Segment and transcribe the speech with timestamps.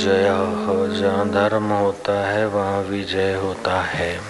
[0.00, 4.20] जय जहाँ धर्म होता है, वहाँ विजय होता है।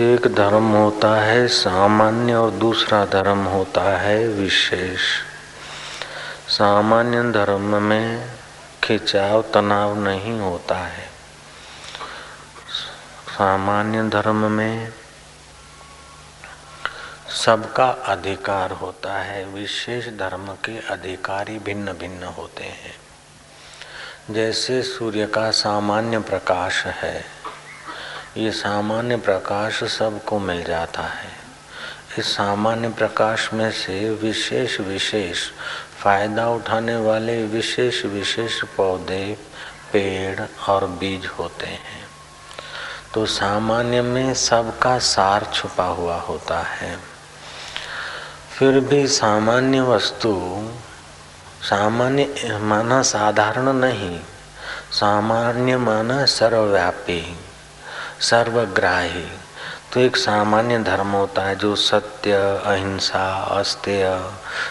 [0.00, 5.00] एक धर्म होता है, सामान्य और दूसरा धर्म होता है, विशेष।
[6.48, 8.30] सामान्य धर्म में
[8.84, 11.04] खिंचाव, तनाव नहीं होता है।
[13.28, 14.92] सामान्य धर्म में
[17.44, 23.07] सबका अधिकार होता है, विशेष धर्म के अधिकारी भिन्न भिन्न होते हैं।
[24.30, 27.24] जैसे सूर्य का सामान्य प्रकाश है,
[28.36, 31.30] ये सामान्य प्रकाश सबको मिल जाता है।
[32.18, 35.50] इस सामान्य प्रकाश में से विशेष विशेष
[36.00, 39.38] फ़ायदा उठाने वाले विशेष विशेष पौधे,
[39.92, 42.06] पेड़ और बीज होते हैं।
[43.14, 46.98] तो सामान्य में सबका सार छुपा हुआ होता है।
[48.58, 50.32] फिर भी सामान्य वस्तु
[51.62, 54.20] सामान्य माना साधारण नहीं,
[54.92, 57.36] सामान्य माना सर्वव्यापी,
[58.20, 59.26] सर्वग्राही।
[59.92, 62.32] तो एक सामान्य धर्म होता है जो सत्य,
[62.66, 64.30] अहिंसा, अस्तेय,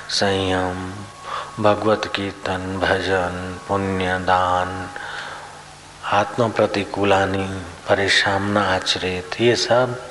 [0.10, 0.94] संयम,
[1.64, 4.90] भगवत कीर्तन, भजन, पुण्य, दान
[6.06, 7.48] आत्म प्रतिकूलानी
[7.90, 10.07] परेशान, आचरित, ये सब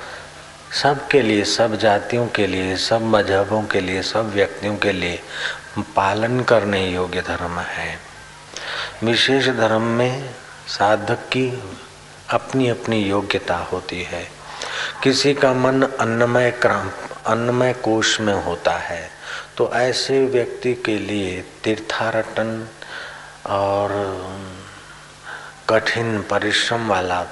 [0.83, 5.21] सब के लिए, सब जातियों के लिए, सब मजहबों के लिए, सब व्यक्तियों के लिए
[5.97, 7.99] पालन करने योग्य धर्म है।
[9.05, 10.35] विशेष धर्म में
[10.69, 11.49] साधक की
[12.31, 14.25] अपनी अपनी योग्यता होती है।
[15.03, 16.91] किसी का मन अन्नमय क्राम
[17.27, 19.11] अन्नमय कोश में होता है
[19.57, 22.69] तो ऐसे व्यक्ति के लिए तीर्थारटन
[23.47, 23.95] और
[25.71, 27.23] कठिन परिश्रम वाला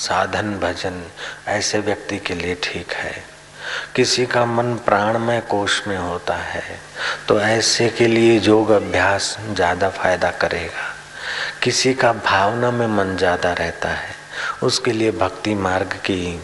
[0.00, 1.02] साधन भजन
[1.48, 3.14] ऐसे व्यक्ति के लिए ठीक है।
[3.96, 6.78] किसी का मन प्राणमय कोष में होता है
[7.28, 10.88] तो ऐसे के लिए योग अभ्यास ज़्यादा फ़ायदा करेगा।
[11.62, 14.14] किसी का भावना में मन ज़्यादा रहता है,
[14.62, 16.40] उसके लिए भक्ति मार्ग की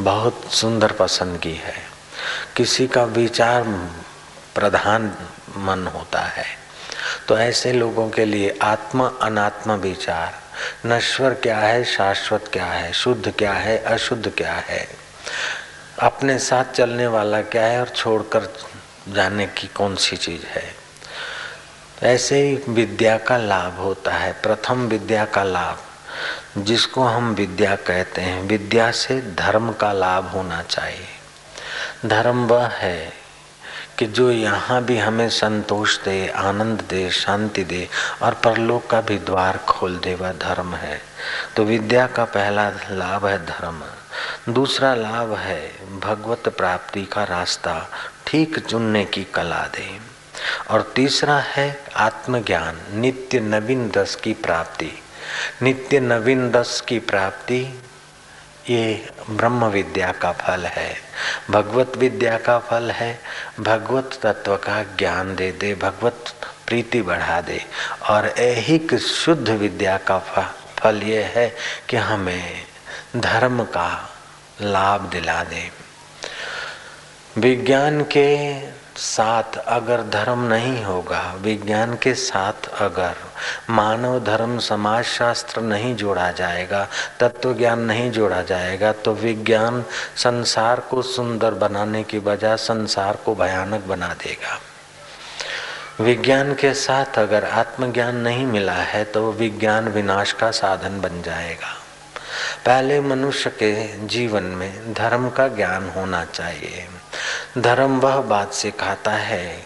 [0.00, 1.76] बहुत सुंदर पसंदगी है।
[2.56, 3.64] किसी का विचार
[4.54, 5.12] प्रधान
[5.58, 6.46] मन होता है
[7.28, 10.34] तो ऐसे लोगों के लिए आत्मा अनात्मा विचार
[10.86, 14.88] नश्वर क्या है, शाश्वत क्या है, शुद्ध क्या है, अशुद्ध क्या है?
[16.02, 18.54] अपने साथ चलने वाला क्या है और छोड़कर
[19.08, 20.74] जाने की कौन सी चीज़ है?
[22.02, 25.78] ऐसे ही विद्या का लाभ होता है, प्रथम विद्या का लाभ,
[26.58, 31.08] जिसको हम विद्या कहते हैं। विद्या से धर्म का लाभ होना चाहिए।
[32.06, 33.12] धर्म वह है
[33.98, 37.88] कि जो यहाँ भी हमें संतोष दे, आनंद दे, शांति दे
[38.22, 41.02] और परलोक का भी द्वार खोल दे, वह धर्म है।
[41.56, 43.82] तो विद्या का पहला लाभ है धर्म।
[44.52, 45.60] दूसरा लाभ है
[46.00, 47.90] भगवत प्राप्ति का रास्ता
[48.26, 50.00] ठीक चुनने की कला दे।
[50.70, 54.92] और तीसरा है आत्मज्ञान, नित्य नवीन दस की प्राप्ति।
[55.62, 57.82] नित्य नवीन दस की प्राप्ति,
[58.70, 61.07] ये ब्रह्म विद्या का फल है।
[61.50, 63.20] भगवत विद्या का फल है,
[63.60, 66.24] भगवत तत्व का ज्ञान दे दे, भगवत
[66.66, 67.64] प्रीति बढ़ा दे।
[68.10, 70.18] और ऐहिक शुद्ध विद्या का
[70.78, 71.56] फल ये है
[71.88, 72.64] कि हमें
[73.16, 74.10] धर्म का
[74.60, 75.70] लाभ दिला दे।
[77.38, 78.58] विज्ञान के
[78.96, 83.14] साथ अगर धर्म नहीं होगा, विज्ञान के साथ अगर
[83.70, 86.86] मानव धर्म समाज शास्त्र नहीं जोड़ा जाएगा
[87.20, 89.84] तत्व ज्ञान नहीं जोड़ा जाएगा तो विज्ञान
[90.16, 94.58] संसार को सुंदर बनाने की बजाय संसार को भयानक बना देगा।
[96.00, 101.74] विज्ञान के साथ अगर आत्मज्ञान नहीं मिला है तो विज्ञान विनाश का साधन बन जाएगा।
[102.66, 103.72] पहले मनुष्य के
[104.06, 106.86] जीवन में धर्म का ज्ञान होना चाहिए।
[107.58, 109.62] धर्म वह बात सिखाता है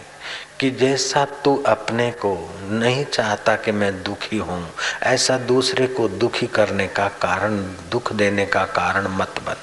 [0.59, 4.69] कि जैसा तू अपने को नहीं चाहता कि मैं दुखी हूँ
[5.03, 7.57] ऐसा दूसरे को दुखी करने का कारण,
[7.89, 9.55] दुख देने का कारण मत बन।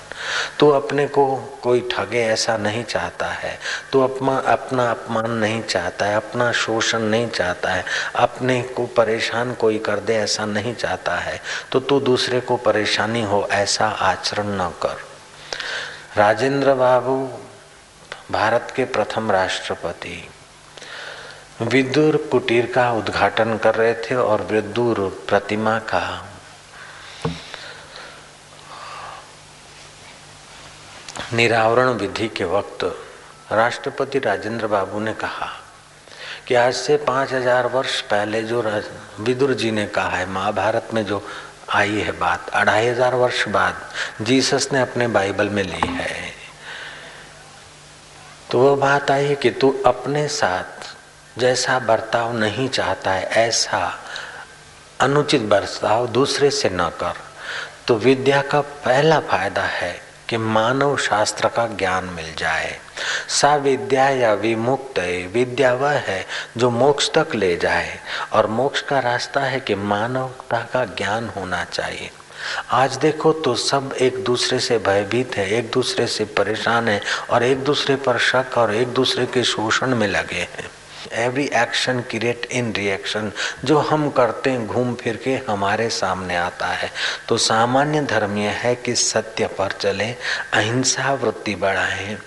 [0.59, 3.59] तू अपने को कोई ठगे ऐसा नहीं चाहता है।
[3.93, 7.85] तू अपना अपना अपमान नहीं चाहता है, अपना शोषण नहीं चाहता है।
[8.17, 11.41] अपने को परेशान कोई कर दे ऐसा नहीं चाहता है।
[11.73, 14.97] तो तू दूसरे को परेशानी हो, ऐसा आचरण न कर।
[16.17, 17.31] राजेंद्र बाबू,
[18.31, 20.29] भारत के प्रथम राष्ट्रपति।
[21.63, 24.99] विदुर कुटीर का उद्घाटन कर रहे थे और विदुर
[25.29, 26.03] प्रतिमा का।
[31.33, 32.85] निरावरण विधि के वक्त
[33.53, 35.51] राष्ट्रपति राजेंद्र बाबू ने कहा
[36.47, 38.63] कि आज से पाँच हज़ार वर्ष पहले जो
[39.21, 41.23] विदुर जी ने कहा है, महाभारत में जो
[41.71, 46.33] आई है बात, अढ़ाई हज़ार वर्ष बाद जीसस ने अपने बाइबल में ली है।
[48.51, 50.80] तो वह बात आई है कि तू अपने साथ
[51.41, 53.99] जैसा बर्ताव नहीं चाहता है, ऐसा
[55.01, 57.13] अनुचित बर्ताव दूसरे से न कर।
[57.87, 62.79] तो विद्या का पहला फ़ायदा है कि मानव शास्त्र का ज्ञान मिल जाए।
[63.29, 64.99] सा विद्या या विमुक्त
[65.33, 66.27] विद्या वह है
[66.57, 67.99] जो मोक्ष तक ले जाए।
[68.33, 72.11] और मोक्ष का रास्ता है कि मानवता का ज्ञान होना चाहिए।
[72.71, 77.01] आज देखो तो सब एक दूसरे से भयभीत है, एक दूसरे से परेशान है
[77.31, 80.71] और एक दूसरे पर शक और एक दूसरे के शोषण में लगे हैं।
[81.13, 83.33] Every action create in reaction
[83.65, 86.91] जो हम करते हैं, घूम फिर के हमारे सामने आता है।
[87.29, 90.11] तो सामान्य धर्म यह है कि सत्य पर चले,
[90.53, 92.19] अहिंसा वृत्ति बढ़ाएँ,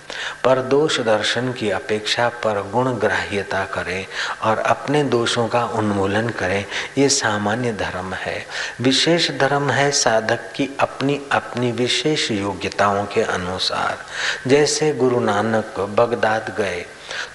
[0.44, 4.06] पर दोष दर्शन की अपेक्षा पर गुण ग्राह्यता करें
[4.42, 6.64] और अपने दोषों का उन्मूलन करें।
[6.98, 8.46] ये सामान्य धर्म है।
[8.80, 13.98] विशेष धर्म है साधक की अपनी अपनी विशेष योग्यताओं के अनुसार।
[14.46, 16.84] जैसे गुरु नानक बगदाद गए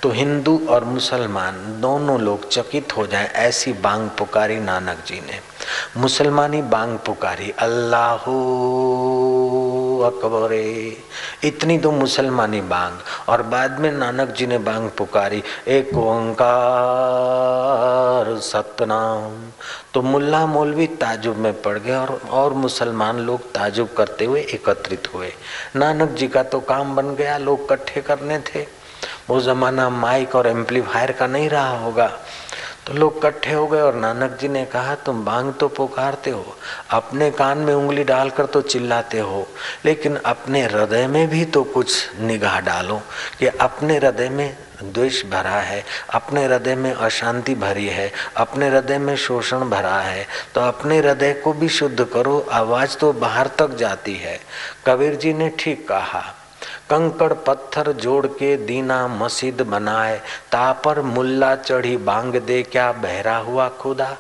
[0.04, 5.40] तो हिंदू और मुसलमान दोनों लोग चकित हो जाएँ ऐसी बांग पुकारी नानक जी ने।
[5.98, 8.24] मुसलमानी बांग पुकारी, अल्लाह
[10.08, 10.98] अकबरे
[11.44, 12.94] इतनी तो मुसलमानी बांग,
[13.30, 16.40] और बाद में नानक जी ने बांग पुकारी, एक ओंकार
[18.42, 19.32] सतनाम।
[19.94, 25.14] तो मुल्ला मौलवी ताजुब में पड़ गए और और मुसलमान लोग ताजुब करते हुए एकत्रित
[25.14, 25.32] हुए।
[25.76, 28.79] नानक जी का तो काम बन गया, लोग इकट्ठे करने थे।
[29.30, 32.12] वो ज़माना माइक और एम्पलीफायर का नहीं रहा होगा।
[32.88, 36.56] तो लोग इकट्ठे हो गए और नानक जी ने कहा, तुम बांग तो पुकारते हो,
[36.90, 39.48] अपने कान में उंगली डालकर तो चिल्लाते हो,
[39.86, 43.02] लेकिन अपने हृदय में भी तो कुछ निगाह डालो
[43.40, 45.84] कि अपने हृदय में द्वेष भरा है,
[46.14, 51.34] अपने हृदय में अशांति भरी है, अपने हृदय में शोषण भरा है। तो अपने हृदय
[51.34, 54.40] को भी शुद्ध करो, आवाज़ तो बाहर तक जाती है।
[54.88, 56.24] कबीर जी ने ठीक कहा।
[56.90, 60.18] कंकड़ पत्थर जोड़ के दीना मस्जिद बनाए,
[60.52, 64.16] तापर मुल्ला चढ़ी बांग दे, क्या बहरा हुआ खुदा?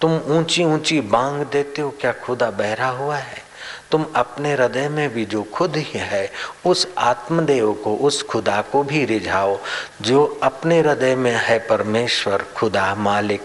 [0.00, 3.46] तुम ऊँची ऊँची बांग देते हो, क्या खुदा बहरा हुआ है?
[3.90, 6.30] तुम अपने हृदय में भी जो खुद ही है,
[6.66, 9.58] उस आत्मदेव को, उस खुदा को भी रिझाओ,
[10.02, 13.42] जो अपने हृदय में है परमेश्वर, खुदा मालिक।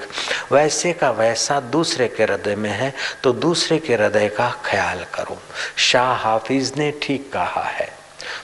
[0.52, 2.94] वैसे का वैसा दूसरे के हृदय में है
[3.24, 5.38] तो दूसरे के हृदय का ख्याल करो।
[5.78, 8.03] शाह हाफिज ने ठीक कहा है।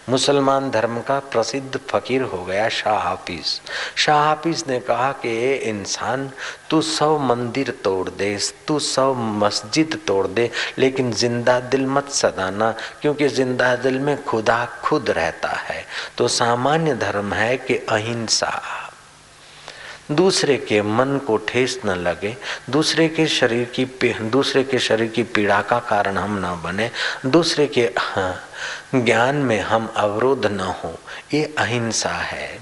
[0.09, 3.61] मुसलमान धर्म का प्रसिद्ध फकीर हो गया शाह हाफिज।
[3.95, 6.29] शाह हाफिज ने कहा कि ये इंसान,
[6.69, 12.71] तू सब मंदिर तोड़ दे, तू सब मस्जिद तोड़ दे, लेकिन ज़िंदा दिल मत सदाना,
[13.01, 15.85] क्योंकि ज़िंदा दिल में खुदा खुद रहता है।
[16.17, 18.51] तो सामान्य धर्म है कि अहिंसा।
[20.11, 22.35] दूसरे के मन को ठेस न लगे
[22.69, 23.85] दूसरे के शरीर की
[24.21, 26.89] दूसरे के शरीर की पीड़ा का कारण हम न बने
[27.25, 28.35] दूसरे के हाँ,
[28.95, 30.99] ज्ञान में हम अवरोध न हो
[31.33, 32.59] ये अहिंसा है।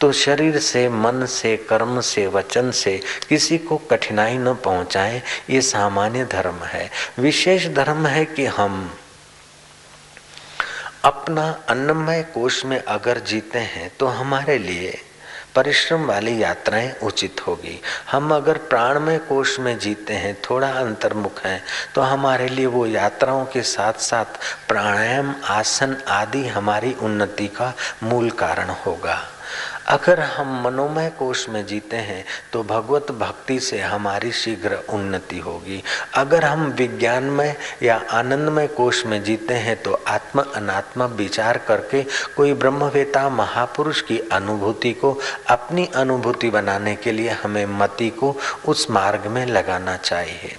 [0.00, 5.60] तो शरीर से मन से कर्म से वचन से किसी को कठिनाई न पहुँचाए ये
[5.60, 8.90] सामान्य धर्म है। विशेष धर्म है कि हम
[11.04, 14.98] अपना अन्नमय कोष में अगर जीते हैं तो हमारे लिए
[15.58, 21.62] परिश्रम वाली यात्राएँ उचित होगी। हम अगर प्राणमय कोष में जीते हैं, थोड़ा अंतर्मुख हैं
[21.94, 28.30] तो हमारे लिए वो यात्राओं के साथ साथ प्राणायाम, आसन आदि हमारी उन्नति का मूल
[28.30, 29.18] कारण होगा।
[29.88, 35.82] अगर हम मनोमय कोष में जीते हैं तो भगवत भक्ति से हमारी शीघ्र उन्नति होगी।
[36.14, 42.02] अगर हम विज्ञानमय या आनंदमय कोष में जीते हैं तो आत्म अनात्मा विचार करके
[42.36, 45.18] कोई ब्रह्मवेता महापुरुष की अनुभूति को,
[45.48, 50.56] अपनी अनुभूति बनाने के लिए हमें मति को उस मार्ग में लगाना चाहिए।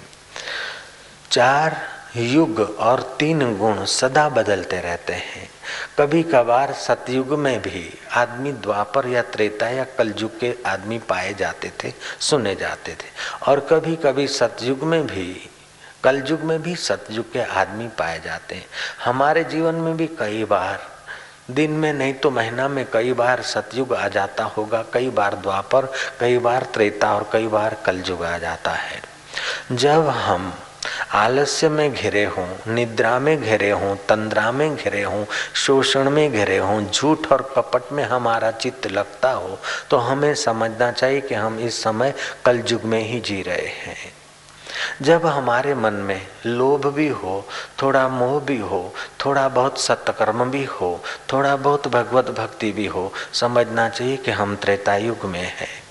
[1.31, 1.77] चार
[2.17, 5.49] युग और तीन गुण सदा बदलते रहते हैं।
[5.97, 11.71] कभी कभार सतयुग में भी आदमी द्वापर या त्रेता या कलयुग के आदमी पाए जाते
[11.83, 13.07] थे, सुने जाते थे।
[13.47, 15.49] और कभी कभी सतयुग में भी,
[16.03, 18.65] कलयुग में भी सतयुग के आदमी पाए जाते हैं।
[19.05, 20.79] हमारे जीवन में भी कई बार,
[21.51, 25.91] दिन में नहीं तो महीना में कई बार सतयुग आ जाता होगा, कई बार द्वापर,
[26.19, 29.01] कई बार त्रेता और कई बार कलयुग आ जाता है।
[29.71, 30.53] जब हम
[31.13, 35.25] आलस्य में घिरे हों, निद्रा में घिरे हों, तंद्रा में घिरे हों,
[35.56, 39.58] शोषण में घिरे हों, झूठ और कपट में हमारा चित्त लगता हो
[39.89, 42.13] तो हमें समझना चाहिए कि हम इस समय
[42.46, 44.13] कल युग में ही जी रहे हैं।
[45.01, 47.46] जब हमारे मन में लोभ भी हो,
[47.82, 48.94] थोड़ा मोह भी हो,
[49.25, 51.00] थोड़ा बहुत सत्कर्म भी हो,
[51.34, 55.88] थोड़ा बहुत भगवत भक्ति भी हो, समझना चाहिए कि हम त्रेता युग में हैं।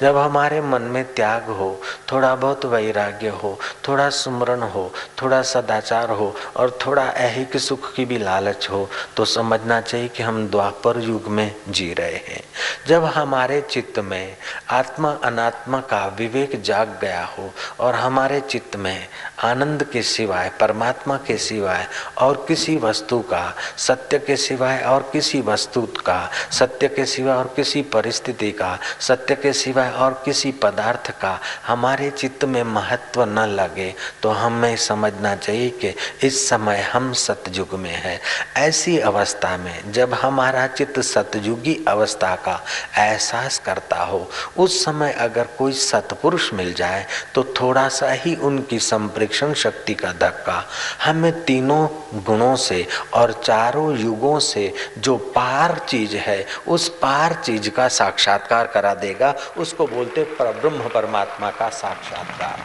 [0.00, 1.80] जब हमारे मन में त्याग हो,
[2.12, 3.58] थोड़ा बहुत वैराग्य हो,
[3.88, 4.90] थोड़ा सुमरण हो,
[5.22, 10.22] थोड़ा सदाचार हो और थोड़ा ऐहिक सुख की भी लालच हो तो समझना चाहिए कि
[10.22, 12.42] हम द्वापर युग में जी रहे हैं।
[12.86, 14.36] जब हमारे चित्त में
[14.70, 19.06] आत्मा अनात्मा का विवेक जाग गया हो और हमारे चित्त में
[19.44, 21.86] आनंद के सिवाय, परमात्मा के सिवाय
[22.18, 27.52] और किसी वस्तु का, सत्य के सिवाय और किसी वस्तु का, सत्य के सिवाय और
[27.56, 33.46] किसी परिस्थिति का, सत्य के सिवाय और किसी पदार्थ का हमारे चित्त में महत्व न
[33.50, 38.18] लगे तो हमें समझना चाहिए कि इस समय हम सतयुग में है।
[38.56, 42.60] ऐसी अवस्था में जब हमारा चित्त सतयुगी अवस्था का
[42.98, 48.78] एहसास करता हो, उस समय अगर कोई सतपुरुष मिल जाए तो थोड़ा सा ही उनकी
[48.80, 50.62] संप्रेक्षण शक्ति का धक्का।
[51.04, 51.86] हमें तीनों
[52.24, 58.66] गुणों से और चारों युगों से जो पार चीज़ है, उस पार चीज़ का साक्षात्कार
[58.66, 62.64] करा देगा उसको बोलते परब्रह्म परमात्मा का साक्षात्कार।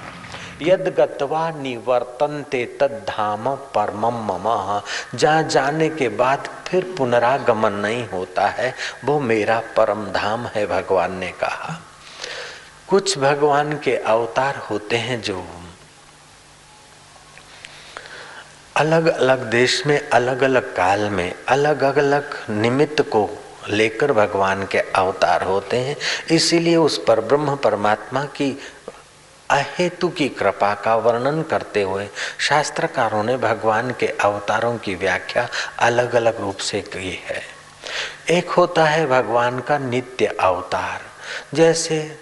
[0.62, 4.48] यद गत्वा निवर्तनते तद धाम परमम मम।
[5.18, 8.74] जहाँ जाने के बाद फिर पुनरागमन नहीं होता है,
[9.06, 11.80] वो मेरा परम धाम है, भगवान ने कहा।
[12.88, 15.46] कुछ भगवान के अवतार होते हैं जो
[18.76, 23.30] अलग अलग देश में अलग अलग काल में अलग अलग निमित्त को
[23.70, 25.96] लेकर भगवान के अवतार होते हैं।
[26.32, 28.60] इसीलिए उस पर ब्रह्म परमात्मा की
[29.50, 35.50] अहेतु की कृपा का वर्णन करते हुए शास्त्रकारों ने भगवान के अवतारों की व्याख्या
[35.80, 37.42] अलग अलग रूप से की है।
[38.30, 41.02] एक होता है भगवान का नित्य अवतार।
[41.54, 42.20] जैसे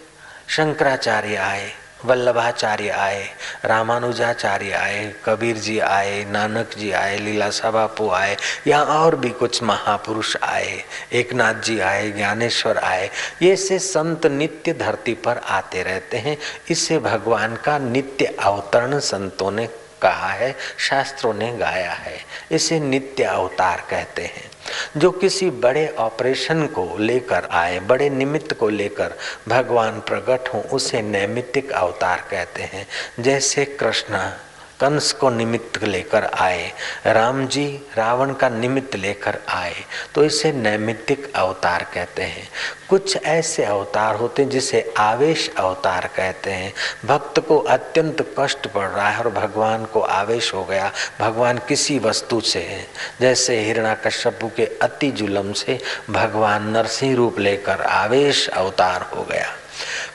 [0.50, 1.72] शंकराचार्य आए
[2.06, 3.30] वल्लभाचार्य आए,
[3.66, 8.38] रामानुजाचार्य आए कबीर जी आए नानक जी आए लीलासा बापू आए
[8.68, 13.10] या और भी कुछ महापुरुष आए एक नाथ जी आए, ज्ञानेश्वर आए।
[13.42, 16.38] ये से संत नित्य धरती पर आते रहते हैं।
[16.70, 19.68] इससे भगवान का नित्य अवतरण संतों ने
[20.02, 22.18] कहा है, शास्त्रों ने गाया है।
[22.52, 24.49] इसे नित्य अवतार कहते हैं।
[24.98, 29.14] जो किसी बड़े ऑपरेशन को लेकर आए, बड़े निमित्त को लेकर
[29.48, 32.88] भगवान प्रकट हो, उसे नैमित्तिक अवतार कहते हैं।
[33.20, 34.32] जैसे कृष्ण
[34.80, 36.72] कंस को निमित्त लेकर आए,
[37.06, 37.66] राम जी
[37.98, 39.74] रावण का निमित्त लेकर आए
[40.16, 42.48] तो इसे नैमित्तिक अवतार कहते हैं।
[42.90, 46.74] कुछ ऐसे अवतार होते हैं जिसे आवेश अवतार कहते हैं।
[47.06, 52.00] भक्त को अत्यंत कष्ट पड़ रहा है और भगवान को आवेश हो गया। भगवान किसी
[52.00, 52.86] वस्तु से है।
[53.22, 59.48] जैसे हिरणा कश्यपु के अति जुलम से भगवान नरसिंह रूप लेकर आवेश अवतार हो गया।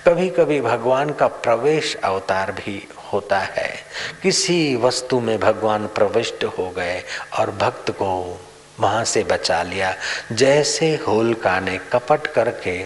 [0.06, 3.70] कभी कभी भगवान का प्रवेश अवतार भी होता है।
[4.22, 7.02] किसी वस्तु में भगवान प्रविष्ट हो गए
[7.38, 8.10] और भक्त को
[8.80, 9.94] वहाँ से बचा लिया।
[10.32, 12.78] जैसे होलका ने कपट करके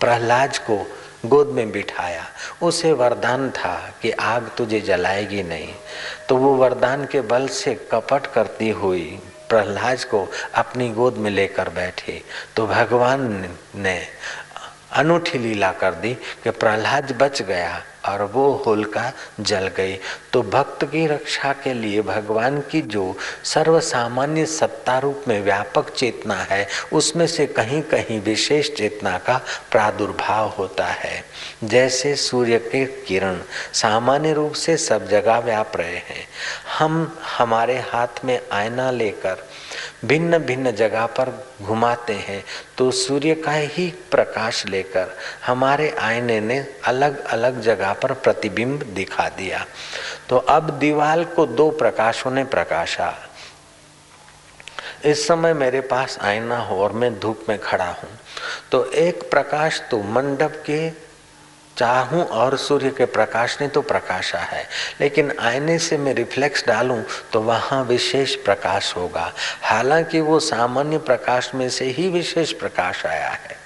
[0.00, 0.86] प्रहलाद को
[1.26, 2.24] गोद में बिठाया,
[2.62, 5.74] उसे वरदान था कि आग तुझे जलाएगी नहीं।
[6.28, 9.06] तो वो वरदान के बल से कपट करती हुई
[9.48, 12.22] प्रहलाद को अपनी गोद में लेकर बैठे।
[12.56, 13.22] तो भगवान
[13.76, 13.96] ने
[14.92, 19.98] अनूठी लीला कर दी कि प्रहलाद बच गया। और वो होलिका जल गई।
[20.32, 25.90] तो भक्त की रक्षा के लिए भगवान की जो सर्व सामान्य सत्ता रूप में व्यापक
[25.90, 31.24] चेतना है, उसमें से कहीं कहीं विशेष चेतना का प्रादुर्भाव होता है।
[31.64, 33.38] जैसे सूर्य के किरण,
[33.72, 36.28] सामान्य रूप से सब जगह व्याप रहे हैं।
[36.78, 39.46] हम हमारे हाथ में आईना लेकर
[40.04, 41.30] भिन्न भिन्न जगह पर
[41.62, 42.42] घुमाते हैं
[42.78, 49.28] तो सूर्य का ही प्रकाश लेकर हमारे आईने ने अलग अलग जगह पर प्रतिबिंब दिखा
[49.28, 49.64] दिया।
[50.28, 53.12] तो अब दीवाल को दो प्रकाशों ने प्रकाशा।
[55.04, 58.10] इस समय मेरे पास आईना हो और मैं धूप में खड़ा हूँ।
[58.70, 60.88] तो एक प्रकाश तो मंडप के
[61.76, 64.66] चाहूँ और सूर्य के प्रकाश ने तो प्रकाशा है,
[65.00, 67.02] लेकिन आईने से मैं रिफ्लेक्स डालूं
[67.32, 73.28] तो वहाँ विशेष प्रकाश होगा। हालाँकि वो सामान्य प्रकाश में से ही विशेष प्रकाश आया
[73.28, 73.56] है।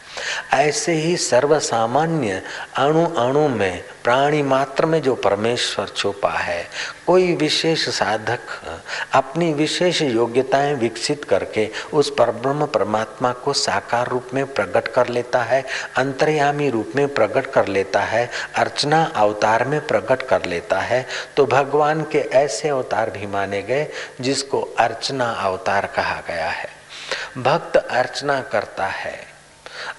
[0.54, 2.42] ऐसे ही सर्व सामान्य
[2.76, 6.66] अणु अणु में, प्राणी मात्र में जो परमेश्वर छुपा है,
[7.06, 8.38] कोई विशेष साधक,
[9.12, 15.42] अपनी विशेष योग्यताएँ विकसित करके उस परब्रह्म परमात्मा को साकार रूप में प्रकट कर लेता
[15.42, 15.64] है,
[15.96, 21.46] अंतर्यामी रूप में प्रकट कर लेता है, अर्चना अवतार में प्रकट कर लेता है तो
[21.46, 23.86] भगवान के ऐसे अवतार भी माने गए,
[24.20, 26.68] जिसको अर्चना अवतार कहा गया है।
[27.38, 29.27] भक्त अर्चना करता है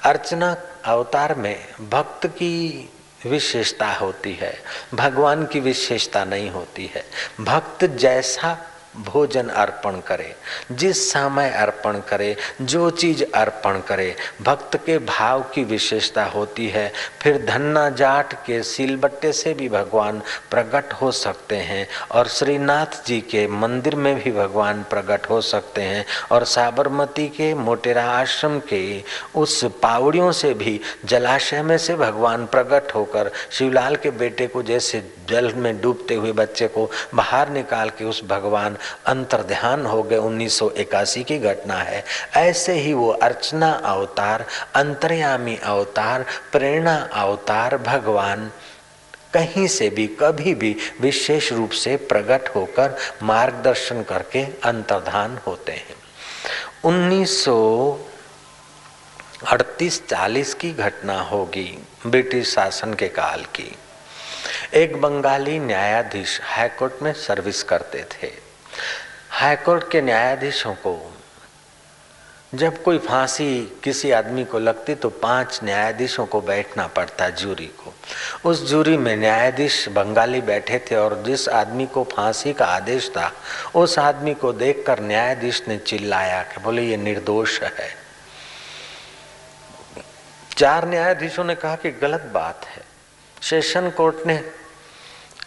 [0.03, 0.55] अर्चना
[0.86, 2.89] अवतार में भक्त की
[3.25, 4.59] विशेषता होती है,
[4.93, 7.03] भगवान की विशेषता नहीं होती है।
[7.41, 8.57] भक्त जैसा
[9.00, 10.36] भोजन अर्पण करे,
[10.72, 16.91] जिस समय अर्पण करे, जो चीज़ अर्पण करे, भक्त के भाव की विशेषता होती है,
[17.22, 23.20] फिर धन्ना जाट के सिलबट्टे से भी भगवान प्रकट हो सकते हैं, और श्रीनाथ जी
[23.22, 29.03] के मंदिर में भी भगवान प्रकट हो सकते हैं, और साबरमती के मोटेरा आश्रम के
[29.36, 35.03] उस पावड़ियों से भी, जलाशय में से भगवान प्रकट होकर शिवलाल के बेटे को जैसे
[35.29, 40.17] जल में डूबते हुए बच्चे को बाहर निकाल के उस भगवान अंतर ध्यान हो गए,
[40.17, 42.03] उन्नीस सौ इक्यासी की घटना है।
[42.38, 48.51] ऐसे ही वो अर्चना अवतार, अंतर्यामी अवतार, प्रेरणा अवतार भगवान
[49.34, 55.96] कहीं से भी, कभी भी विशेष रूप से प्रकट होकर मार्गदर्शन करके अंतर्धान होते हैं।
[56.84, 57.46] उन्नीस
[59.48, 63.75] अड़तीस चालीस की घटना होगी, ब्रिटिश शासन के काल की।
[64.74, 68.49] एक बंगाली न्यायाधीश हाईकोर्ट में सर्विस करते थे।
[69.39, 71.13] हाईकोर्ट के न्यायाधीशों को
[72.55, 77.93] जब कोई फांसी किसी आदमी को लगती तो पाँच न्यायाधीशों को बैठना पड़ता जूरी को।
[78.50, 83.31] उस जूरी में न्यायाधीश बंगाली बैठे थे और जिस आदमी को फांसी का आदेश था,
[83.75, 87.89] उस आदमी को देखकर न्यायाधीश ने चिल्लाया कि बोले, ये निर्दोष है।
[90.58, 92.84] चार न्यायाधीशों ने कहा कि गलत बात है।
[93.41, 94.51] सेशन कोर्ट ने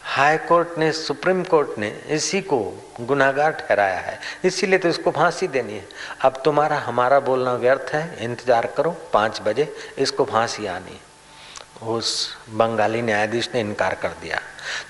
[0.05, 2.59] हाई कोर्ट ने, सुप्रीम कोर्ट ने इसी को
[3.01, 5.87] गुनाहगार ठहराया है। इसीलिए तो इसको फांसी देनी है।
[6.23, 11.01] अब तुम्हारा, हमारा बोलना व्यर्थ है। इंतज़ार करो, पाँच बजे इसको फांसी आनी
[11.83, 14.41] उस बंगाली न्यायाधीश ने इनकार कर दिया।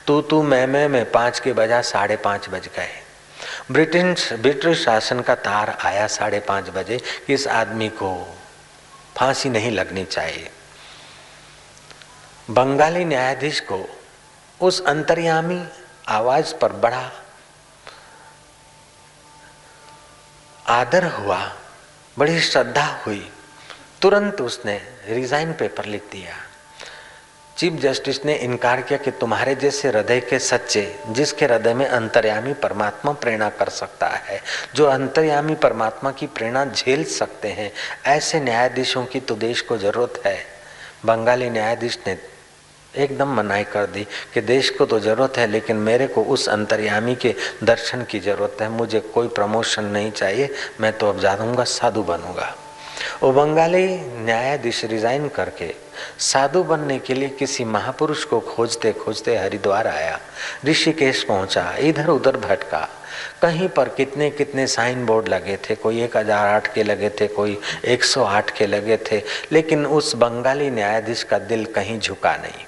[0.07, 2.91] तू तू, मैं मैं मैं, पाँच के बजा साढ़े पाँच बज गए।
[3.71, 8.15] ब्रिटिश ब्रिटिश शासन का तार आया साढ़े पाँच बजे। कि इस आदमी को
[9.17, 10.51] फांसी नहीं लगनी चाहिए?
[12.51, 13.85] बंगाली न्यायाधीश को
[14.63, 15.69] उस अंतर्यामी
[16.09, 17.13] आवाज़ पर बड़ा
[20.67, 21.53] आदर हुआ,
[22.19, 23.31] बड़ी श्रद्धा हुई।
[24.03, 26.37] तुरंत उसने रिजाइन पेपर लिख दिया।
[27.59, 32.53] चीफ जस्टिस ने इनकार किया कि तुम्हारे जैसे हृदय के सच्चे, जिसके हृदय में अंतर्यामी
[32.53, 34.43] परमात्मा प्रेरणा कर सकता है,
[34.75, 37.73] जो अंतर्यामी परमात्मा की प्रेरणा झेल सकते हैं,
[38.07, 40.47] ऐसे न्यायाधीशों की तो देश को ज़रूरत है।
[41.05, 42.32] बंगाली न्यायाधीश ने
[42.95, 47.15] एकदम मनाई कर दी कि देश को तो ज़रूरत है, लेकिन मेरे को उस अंतर्यामी
[47.17, 50.51] के दर्शन की ज़रूरत है। मुझे कोई प्रमोशन नहीं चाहिए।
[50.81, 52.55] मैं तो अब जाऊँगा साधु बनूँगा।
[53.23, 53.87] वो बंगाली
[54.25, 55.73] न्यायाधीश रिजाइन करके
[56.21, 60.19] साधु बनने के लिए किसी महापुरुष को खोजते खोजते हरिद्वार आया।
[60.65, 62.89] ऋषिकेश पहुँचा इधर उधर भटका।
[63.43, 67.27] कहीं पर कितने कितने साइन बोर्ड लगे थे, कोई एक हज़ार आठ के लगे थे,
[67.29, 72.37] कोई एक सौ आठ के लगे थे, लेकिन उस बंगाली न्यायाधीश का दिल कहीं झुका
[72.37, 72.65] नहीं।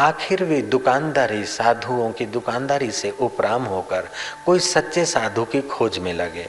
[0.00, 4.08] आखिर वे दुकानदारी साधुओं की दुकानदारी से उपराम होकर
[4.46, 6.48] कोई सच्चे साधु की खोज में लगे।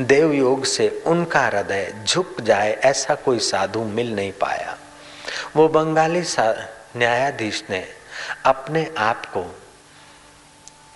[0.00, 4.76] देव योग से उनका हृदय झुक जाए ऐसा कोई साधु मिल नहीं पाया।
[5.56, 6.22] वो बंगाली
[6.96, 7.84] न्यायाधीश ने
[8.44, 9.44] अपने आप को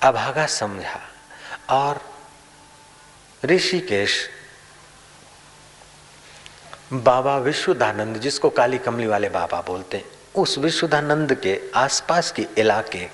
[0.02, 1.00] अभागा समझा
[1.70, 2.00] और
[3.44, 4.28] ऋषिकेश
[6.92, 13.06] बाबा विश्वदानंद जिसको काली कमली वाले बाबा बोलते हैं उस विशुद्धानंद के आसपास के इलाके,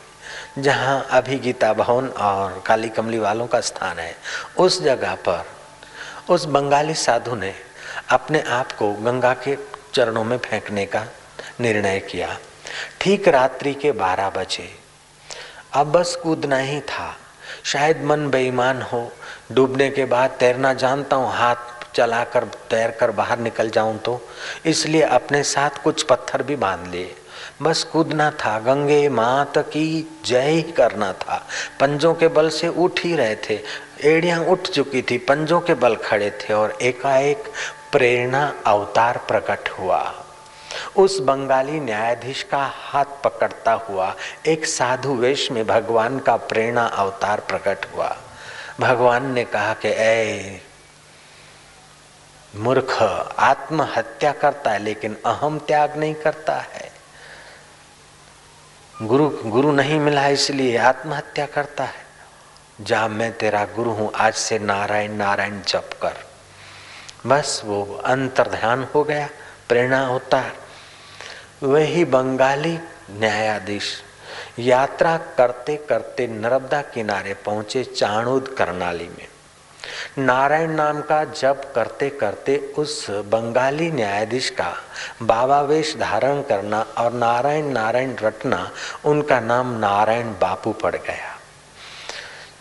[0.59, 4.17] जहाँ अभी गीता भवन और काली कमली वालों का स्थान है,
[4.59, 5.47] उस जगह पर,
[6.31, 7.55] उस बंगाली साधु ने
[8.11, 9.57] अपने आप को गंगा के
[9.95, 11.05] चरणों में फेंकने का
[11.61, 12.39] निर्णय किया।
[13.01, 14.69] ठीक रात्रि के बारह बजे।
[15.73, 17.17] अब बस कूदना ही था।
[17.65, 19.13] शायद मन बेईमान हो,
[19.53, 24.29] डूबने के बाद तैरना जानता हूँ, हाथ चलाकर, तैर कर बाहर निकल जाऊँ तो।
[24.67, 27.15] इसलिए अपने साथ कुछ पत्थर भी बाँध लिए।
[27.63, 31.47] बस कूदना था। गंगे मात की जय ही करना था।
[31.81, 33.61] पंजों के बल से उठ ही रहे थे।
[34.05, 37.45] एड़ियाँ उठ चुकी थी। पंजों के बल खड़े थे और एकाएक
[37.93, 40.15] प्रेरणा अवतार प्रकट हुआ।
[40.97, 44.15] उस बंगाली न्यायाधीश का हाथ पकड़ता हुआ
[44.47, 48.17] एक साधु वेश में भगवान का प्रेरणा अवतार प्रकट हुआ।
[48.81, 50.61] भगवान ने कहा कि ए
[52.57, 53.03] मूर्ख
[53.39, 56.93] आत्महत्या करता है, लेकिन अहम त्याग नहीं करता है।
[59.03, 62.05] गुरु गुरु नहीं मिला इसलिए आत्महत्या करता है।
[62.81, 66.15] जा, मैं तेरा गुरु हूँ, आज से नारायण नारायण जप कर।
[67.27, 69.29] बस वो अंतर ध्यान हो गया,
[69.69, 70.53] प्रेरणा होता है।
[71.63, 72.79] वही बंगाली
[73.11, 74.03] न्यायाधीश,
[74.59, 79.27] यात्रा करते करते नर्मदा किनारे पहुँचे चाणूद करनाली में।
[80.19, 84.75] नारायण नाम का जप करते करते उस बंगाली न्यायाधीश का
[85.23, 88.71] बाबा वेश धारण करना और नारायण नारायण रटना,
[89.05, 91.35] उनका नाम नारायण बापू पड़ गया।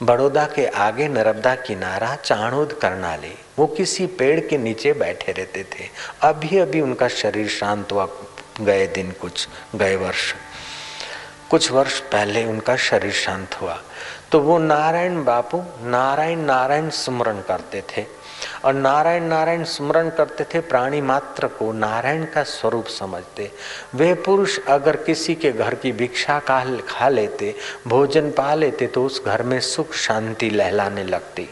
[0.03, 5.89] बड़ौदा के आगे नर्मदा किनारा चाणोद करनाले, वो किसी पेड़ के नीचे बैठे रहते थे।
[6.21, 8.07] अभी अभी उनका शरीर शांत हुआ,
[8.61, 10.33] गए दिन कुछ, गए वर्ष।
[11.49, 13.81] कुछ वर्ष पहले उनका शरीर शांत हुआ।
[14.33, 18.05] तो वो नारायण बापू नारायण नारायण स्मरण करते थे।
[18.65, 23.51] और नारायण नारायण स्मरण करते थे प्राणी मात्र को नारायण का स्वरूप समझते।
[23.95, 27.53] वे पुरुष अगर किसी के घर की भिक्षा का खा लेते,
[27.87, 31.49] भोजन पा लेते तो उस घर में सुख शांति लहलाने लगती।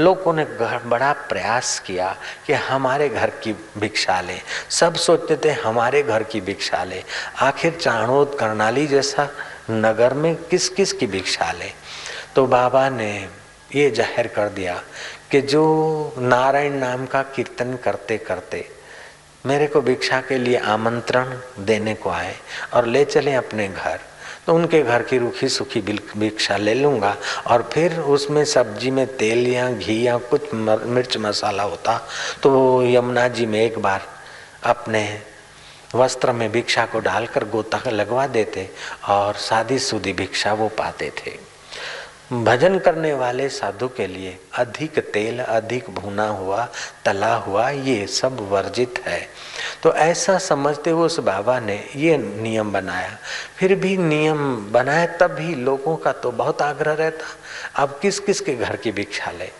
[0.00, 0.44] लोगों ने
[0.86, 2.14] बड़ा प्रयास किया
[2.46, 7.02] कि हमारे घर की भिक्षा लें। सब सोचते थे हमारे घर की भिक्षा लें।
[7.38, 9.28] आखिर चाणोद करनाली जैसा
[9.70, 11.70] नगर में किस किस की भिक्षा ले?
[12.36, 13.28] तो बाबा ने
[13.74, 14.82] ये ज़ाहिर कर दिया
[15.30, 15.62] कि जो
[16.18, 18.68] नारायण नाम का कीर्तन करते करते
[19.46, 22.34] मेरे को भिक्षा के लिए आमंत्रण देने को आए
[22.74, 24.00] और ले चले अपने घर
[24.46, 25.80] तो उनके घर की रूखी सूखी
[26.16, 31.62] भिक्षा ले लूँगा और फिर उसमें सब्ज़ी में तेल या घी या कुछ मिर्च मसाला
[31.62, 32.08] होता
[32.42, 34.02] तो वो यमुना जी में एक बार
[34.64, 35.20] अपने
[35.94, 38.70] वस्त्र में भिक्षा को डालकर गोता लगवा देते
[39.08, 41.55] और सादी सूदी भिक्षा वो पाते थे।
[42.32, 46.68] भजन करने वाले साधु के लिए अधिक तेल, अधिक भुना हुआ,
[47.04, 49.28] तला हुआ, ये सब वर्जित है।
[49.82, 53.18] तो ऐसा समझते हुए उस बाबा ने ये नियम बनाया।
[53.56, 57.24] फिर भी नियम बनाया, तब भी लोगों का तो बहुत आग्रह रहता।
[57.82, 59.50] अब किस किस के घर की भिक्षा ले?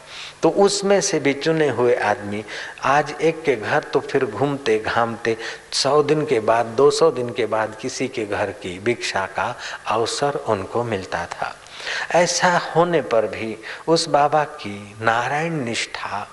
[0.42, 2.44] तो उसमें से भी चुने हुए आदमी,
[2.82, 5.36] आज एक के घर तो फिर घूमते, घामते,
[5.72, 9.56] सौ दिन के बाद, दो सौ दिन के बाद किसी के घर की भिक्षा का
[9.86, 11.56] अवसर उनको मिलता था।
[12.10, 13.56] ऐसा होने पर भी
[13.88, 16.28] उस बाबा की नारायण निष्ठा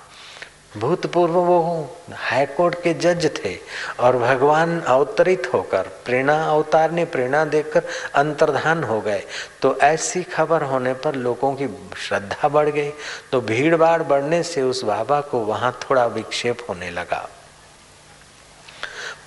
[0.77, 3.57] भूतपूर्व वो हाईकोर्ट के जज थे
[3.99, 7.83] और भगवान अवतरित होकर, प्रेरणा अवतार ने प्रेरणा देकर
[8.15, 9.23] अंतर्धान हो गए।
[9.61, 11.67] तो ऐसी खबर होने पर लोगों की
[12.07, 12.89] श्रद्धा बढ़ गई।
[13.31, 17.29] तो भीड़ भाड़ बढ़ने से उस बाबा को वहाँ थोड़ा विक्षेप होने लगा।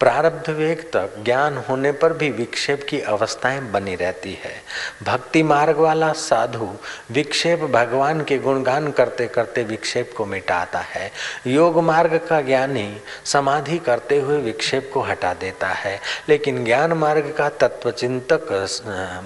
[0.00, 4.62] प्रारब्ध वेग तक ज्ञान होने पर भी विक्षेप की अवस्थाएँ बनी रहती है।
[5.02, 6.74] भक्ति मार्ग वाला साधु
[7.10, 11.10] विक्षेप भगवान के गुणगान करते करते विक्षेप को मिटाता है।
[11.46, 17.34] योग मार्ग का ज्ञानी समाधि करते हुए विक्षेप को हटा देता है। लेकिन ज्ञान मार्ग
[17.38, 18.68] का तत्वचिंतक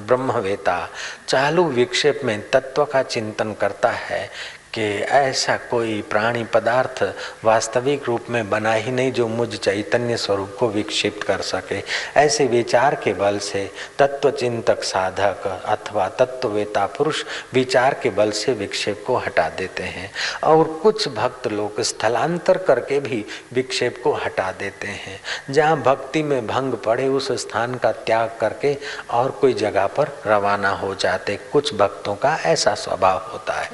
[0.06, 0.88] ब्रह्मवेता
[1.28, 4.30] चालू विक्षेप में तत्व का चिंतन करता है।
[4.74, 7.02] कि ऐसा कोई प्राणी पदार्थ
[7.44, 11.82] वास्तविक रूप में बना ही नहीं जो मुझ चैतन्य स्वरूप को विक्षिप्त कर सके।
[12.20, 18.52] ऐसे विचार के बल से तत्व चिंतक साधक अथवा तत्ववेता पुरुष विचार के बल से
[18.52, 20.10] विक्षेप को हटा देते हैं
[20.44, 26.46] और कुछ भक्त लोग स्थलांतर करके भी विक्षेप को हटा देते हैं। जहाँ भक्ति में
[26.46, 28.76] भंग पड़े उस स्थान का त्याग करके
[29.10, 33.70] और कोई जगह पर रवाना हो जाते। कुछ भक्तों का ऐसा स्वभाव होता है।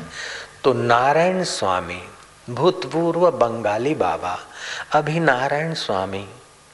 [0.66, 2.00] तो नारायण स्वामी,
[2.50, 4.38] भूतपूर्व बंगाली बाबा
[4.92, 6.24] अभी नारायण स्वामी,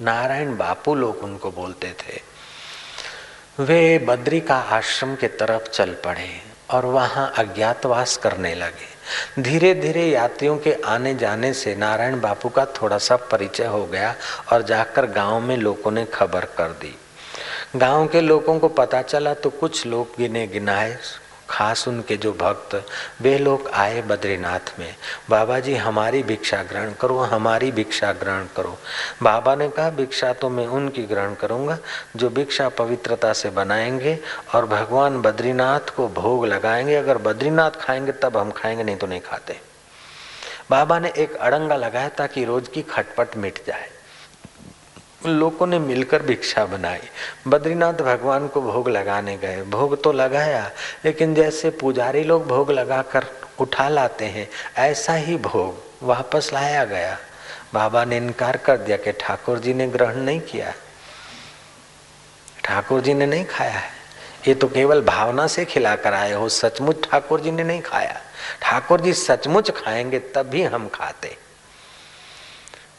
[0.00, 2.20] नारायण बापू लोग उनको बोलते थे।
[3.62, 6.28] वे बद्री का आश्रम के तरफ़ चल पड़े
[6.70, 12.64] और वहाँ अज्ञातवास करने लगे। धीरे धीरे यात्रियों के आने जाने से नारायण बापू का
[12.64, 14.14] थोड़ा सा परिचय हो गया
[14.52, 16.96] और जाकर गाँव में लोगों ने खबर कर दी।
[17.76, 20.98] गाँव के लोगों को पता चला तो कुछ लोग गिने गिनाए
[21.52, 22.86] खास उनके जो भक्त,
[23.20, 24.96] वे लोग आए बद्रीनाथ में।
[25.30, 28.78] बाबा जी, हमारी भिक्षा ग्रहण करो, हमारी भिक्षा ग्रहण करो।
[29.22, 31.78] बाबा ने कहा, भिक्षा तो मैं उनकी ग्रहण करूँगा,
[32.16, 34.18] जो भिक्षा पवित्रता से बनाएँगे
[34.54, 39.20] और भगवान बद्रीनाथ को भोग लगाएँगे। अगर बद्रीनाथ खाएँगे, तब हम खाएँगे, नहीं तो नहीं
[39.20, 39.60] खाते।
[40.70, 43.91] बाबा ने एक अड़ंगा लगाया ताकि रोज की खटपट मिट जाए।
[45.26, 47.00] लोगों ने मिलकर भिक्षा बनाई।
[47.48, 50.70] बद्रीनाथ भगवान को भोग लगाने गए। भोग तो लगाया,
[51.04, 53.26] लेकिन जैसे पुजारी लोग भोग लगाकर
[53.58, 57.18] उठा लाते हैं, ऐसा ही भोग वापस लाया गया।
[57.74, 60.74] बाबा ने इनकार कर दिया कि ठाकुर जी ने ग्रहण नहीं किया।
[62.64, 63.90] ठाकुर जी ने नहीं खाया है।
[64.48, 68.20] ये तो केवल भावना से खिला कर आए हो। सचमुच ठाकुर जी ने नहीं खाया।
[68.62, 71.37] ठाकुर जी सचमुच खाएँगे तब भी हम खाते।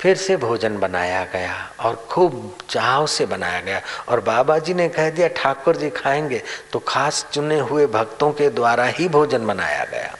[0.03, 4.89] फिर से भोजन बनाया गया और खूब चाव से बनाया गया। और बाबा जी ने
[4.89, 9.85] कह दिया, ठाकुर जी खाएँगे तो खास चुने हुए भक्तों के द्वारा ही भोजन बनाया
[9.85, 10.15] गया।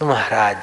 [0.00, 0.56] तो महाराज,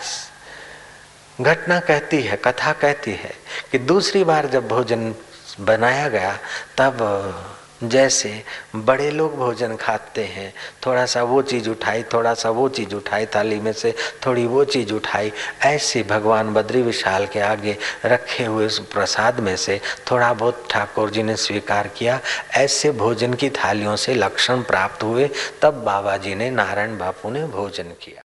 [1.41, 3.33] घटना कहती है, कथा कहती है
[3.71, 5.15] कि दूसरी बार जब भोजन
[5.59, 6.37] बनाया गया,
[6.77, 8.43] तब जैसे
[8.75, 10.53] बड़े लोग भोजन खाते हैं,
[10.85, 13.93] थोड़ा सा वो चीज़ उठाई, थोड़ा सा वो चीज़ उठाई, थाली में से
[14.25, 15.31] थोड़ी वो चीज़ उठाई,
[15.63, 19.79] ऐसे भगवान बद्री विशाल के आगे रखे हुए उस प्रसाद में से
[20.11, 22.19] थोड़ा बहुत ठाकुर जी ने स्वीकार किया,
[22.53, 25.29] ऐसे भोजन की थालियों से लक्षण प्राप्त हुए,
[25.61, 28.21] तब बाबा जी ने नारायण बापू ने भोजन किया।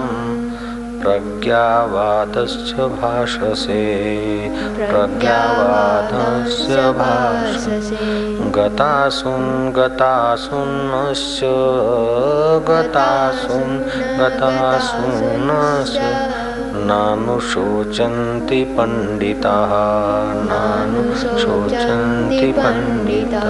[1.01, 3.85] प्रज्ञावादस्य भाषसे।
[4.77, 11.47] प्रज्ञावादस्य भाषसे। गतासुन् गतासुन्नस्य।
[12.67, 16.28] गतासुन् गतासुन्नस्य।
[16.85, 19.69] नानुशोचन्ति पंडिताः
[20.43, 23.41] नानुशोचन्ति पंडिता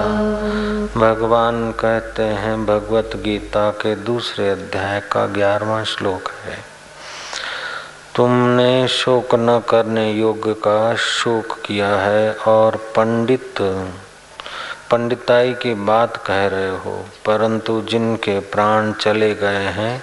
[0.96, 6.58] भगवान कहते हैं, भगवत गीता के दूसरे अध्याय का ग्यारहवा श्लोक है।
[8.16, 13.54] तुमने शोक न करने योग्य का शोक किया है और पंडित,
[14.90, 20.02] पंडिताई की बात कह रहे हो, परंतु जिनके प्राण चले गए हैं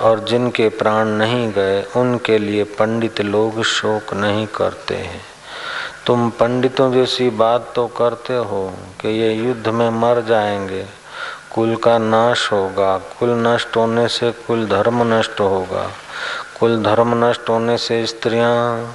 [0.00, 5.20] और जिनके प्राण नहीं गए, उनके लिए पंडित लोग शोक नहीं करते हैं।
[6.06, 10.86] तुम पंडितों जैसी बात तो करते हो कि ये युद्ध में मर जाएँगे।
[11.54, 15.90] कुल का नाश होगा। कुल नष्ट होने से कुल धर्म नष्ट होगा।
[16.60, 18.92] कुल धर्म नष्ट होने से स्त्रियाँ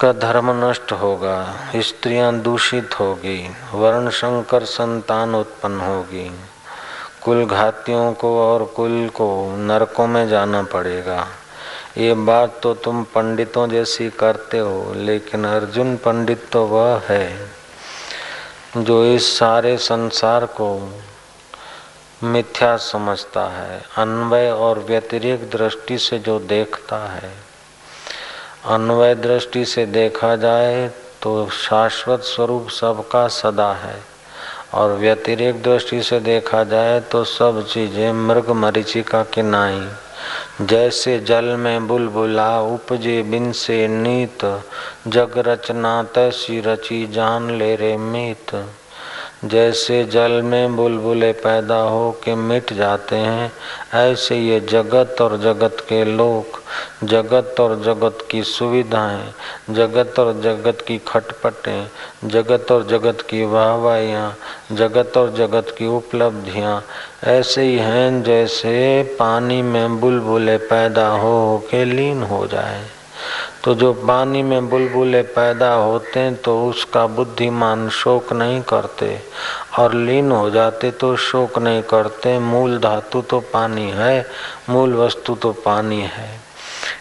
[0.00, 6.40] का धर्म नष्ट होगा। स्त्रियाँ दूषित होगी। वर्ण, शंकर, संतान उत्पन्न होगी।
[7.24, 11.26] कुल घातियों को और कुल को नरकों में जाना पड़ेगा।
[11.98, 17.50] ये बात तो तुम पंडितों जैसी करते हो, लेकिन अर्जुन पंडित तो वह है,
[18.76, 20.68] जो इस सारे संसार को
[22.22, 27.32] मिथ्या समझता है, अन्वय और व्यतिरिक दृष्टि से जो देखता है।
[28.66, 30.88] अन्वय दृष्टि से देखा जाए
[31.22, 34.13] तो शाश्वत स्वरूप सबका सदा है।
[34.74, 39.86] और व्यतिरिक्त दृष्टि से देखा जाए तो सब चीज़ें मृग मरीचिका के नाई।
[40.60, 44.44] जैसे जल में बुलबुला, उपजे बिन से नीत,
[45.08, 48.54] जग रचना तैसी रची जान ले रे मीत।
[49.44, 53.52] जैसे जल में बुलबुले पैदा हो के मिट जाते हैं,
[53.94, 56.60] ऐसे ये जगत और जगत के लोक,
[57.04, 59.34] जगत और जगत की सुविधाएँ,
[59.70, 61.86] जगत और जगत की खटपटें,
[62.24, 64.36] जगत और जगत की वाहवाइयाँ
[64.72, 66.82] जगत और जगत की उपलब्धियाँ,
[67.24, 72.84] ऐसे ही हैं जैसे पानी में बुलबुले पैदा हो के लीन हो जाए।
[73.64, 79.22] तो जो पानी में बुलबुले पैदा होते हैं तो उसका बुद्धिमान शोक नहीं करते
[79.78, 84.26] और लीन हो जाते तो शोक नहीं करते। मूल धातु तो पानी है,
[84.70, 86.40] मूल वस्तु तो पानी है।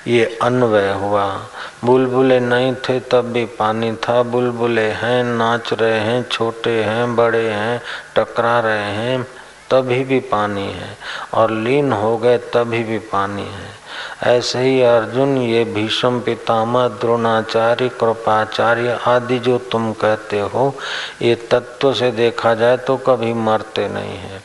[0.07, 1.41] ये अन्वय हुआ।
[1.85, 7.49] बुलबुले नहीं थे तब भी पानी था। बुलबुले हैं, नाच रहे हैं, छोटे हैं, बड़े
[7.49, 7.81] हैं,
[8.17, 9.23] टकरा रहे हैं,
[9.71, 10.97] तभी भी पानी है।
[11.33, 13.82] और लीन हो गए, तभी भी पानी है।
[14.23, 20.73] ऐसे ही अर्जुन, ये भीष्म पितामह द्रोणाचार्य कृपाचार्य आदि जो तुम कहते हो,
[21.21, 24.41] ये तत्व से देखा जाए तो कभी मरते नहीं है।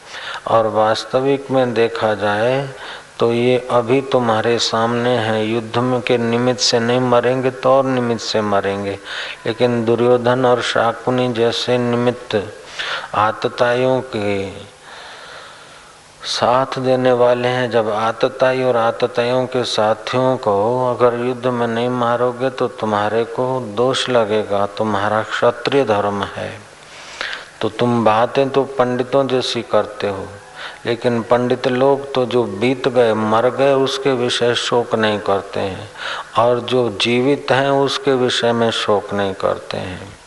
[0.46, 2.68] और वास्तविक में देखा जाए
[3.18, 7.84] तो ये अभी तुम्हारे सामने है। युद्ध में के निमित्त से नहीं मरेंगे तो और
[7.84, 8.98] निमित्त से मरेंगे।
[9.46, 12.42] लेकिन दुर्योधन और शाकुनी जैसे निमित्त
[13.14, 14.46] आतताइयों के
[16.22, 20.54] साथ देने वाले हैं। जब आतताई और आतताइयों के साथियों को
[20.88, 26.50] अगर युद्ध में नहीं मारोगे तो तुम्हारे को दोष लगेगा। तुम्हारा क्षत्रिय धर्म है।
[27.60, 30.26] तो तुम बातें तो पंडितों जैसी करते हो,
[30.86, 35.88] लेकिन पंडित लोग तो जो बीत गए, मर गए, उसके विषय शोक नहीं करते हैं,
[36.38, 40.17] और जो जीवित हैं, उसके विषय में शोक नहीं करते हैं।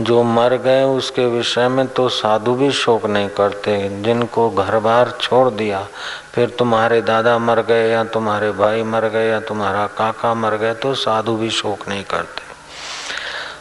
[0.00, 5.10] जो मर गए उसके विषय में तो साधु भी शोक नहीं करते, जिनको घर बार
[5.20, 5.86] छोड़ दिया,
[6.34, 10.74] फिर तुम्हारे दादा मर गए या तुम्हारे भाई मर गए या तुम्हारा काका मर गए
[10.74, 12.46] तो साधु भी शोक नहीं करते।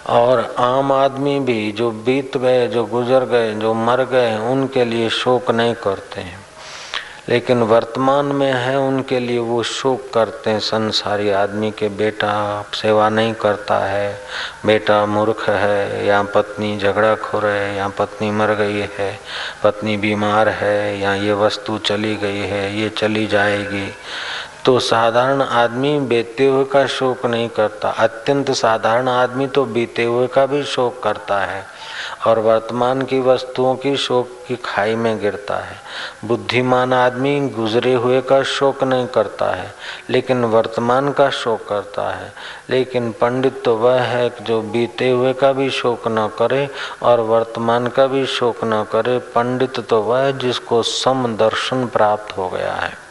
[0.10, 5.10] और आम आदमी भी जो बीत गए, जो गुजर गए, जो मर गए, उनके लिए
[5.10, 6.47] शोक नहीं करते हैं।
[7.30, 13.10] लेकिन वर्तमान में है, उनके लिए वो शोक करते हैं। संसारी आदमी के बेटा सेवा
[13.10, 14.20] नहीं करता है।
[14.66, 19.20] बेटा मूर्ख है, या पत्नी झगड़ा खो खोर है, या पत्नी मर गई है,
[19.64, 23.94] पत्नी बीमार है, या ये वस्तु चली गई है, ये चली जाएगी।
[24.68, 30.28] तो साधारण आदमी बीते हुए का शोक नहीं करता। अत्यंत साधारण आदमी तो बीते हुए
[30.28, 31.64] का भी शोक करता है
[32.28, 35.78] और वर्तमान की वस्तुओं की शोक की खाई में गिरता है।
[36.26, 39.74] बुद्धिमान आदमी गुजरे हुए का शोक नहीं करता है,
[40.10, 42.32] लेकिन वर्तमान का शोक करता है।
[42.70, 46.70] लेकिन पंडित तो वह है जो बीते हुए का भी शोक न करे
[47.04, 52.50] और वर्तमान का भी शोक न करे। पंडित तो वह जिसको सम दर्शन प्राप्त हो
[52.50, 53.07] गया है।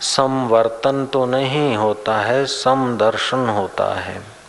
[0.00, 4.40] समवर्तन तो नहीं होता है सम दर्शन होता है।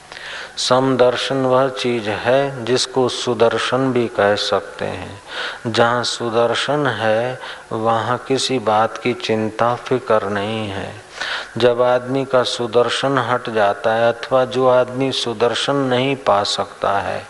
[0.57, 5.21] समदर्शन वह चीज़ है जिसको सुदर्शन भी कह सकते हैं।
[5.67, 7.39] जहाँ सुदर्शन है,
[7.71, 11.10] वहाँ किसी बात की चिंता, फ़िक्र नहीं है।
[11.57, 17.21] जब आदमी का सुदर्शन हट जाता है अथवा जो आदमी सुदर्शन नहीं पा सकता है,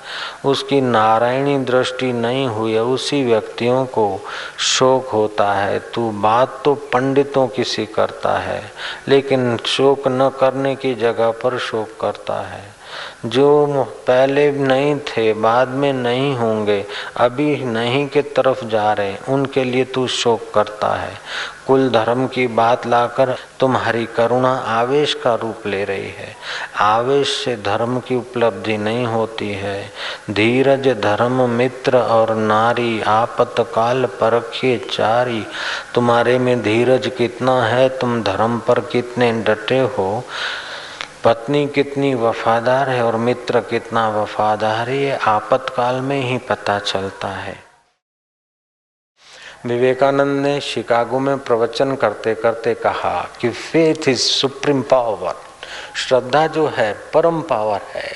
[0.46, 4.20] उसकी नारायणी दृष्टि नहीं हुई है, उसी व्यक्तियों को
[4.58, 8.62] शोक होता है। तू बात तो पंडितों की सी करता है,
[9.08, 12.81] लेकिन शोक न करने की जगह पर शोक करता है।
[13.26, 16.86] जो पहले नहीं थे, बाद में नहीं होंगे,
[17.18, 21.14] अभी नहीं के तरफ़ जा रहे, उनके लिए तू शोक करता है।
[21.68, 26.36] कुल धर्म की बात लाकर तुम्हारी करुणा आवेश का रूप ले रही है।
[26.80, 29.92] आवेश से धर्म की उपलब्धि नहीं होती है।
[30.32, 35.46] धीरज धर्म, मित्र और नारी, आपत काल परखे चारी।
[35.96, 40.24] तुम्हारे में धीरज कितना है, तुम धर्म पर कितने डटे हो।
[41.24, 47.28] पत्नी कितनी वफादार है और मित्र कितना वफादार है ये आपातकाल में ही पता चलता
[47.28, 47.64] है।
[49.66, 55.36] विवेकानंद ने शिकागो में प्रवचन करते करते कहा कि फेथ इज़ सुप्रीम पावर
[55.96, 58.12] श्रद्धा जो है, परम पावर है।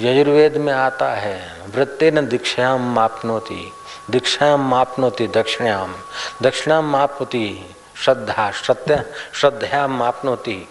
[0.00, 3.72] यजुर्वेद में आता है, वृत्ते वृत्तेन दीक्षायाम मापनोति
[4.10, 5.94] दीक्षायाम मापनोति दक्षिणाम
[6.42, 10.68] दक्षिणाम मापनोति श्रद्धा श्रद्धा श्रद्धा मापनोति।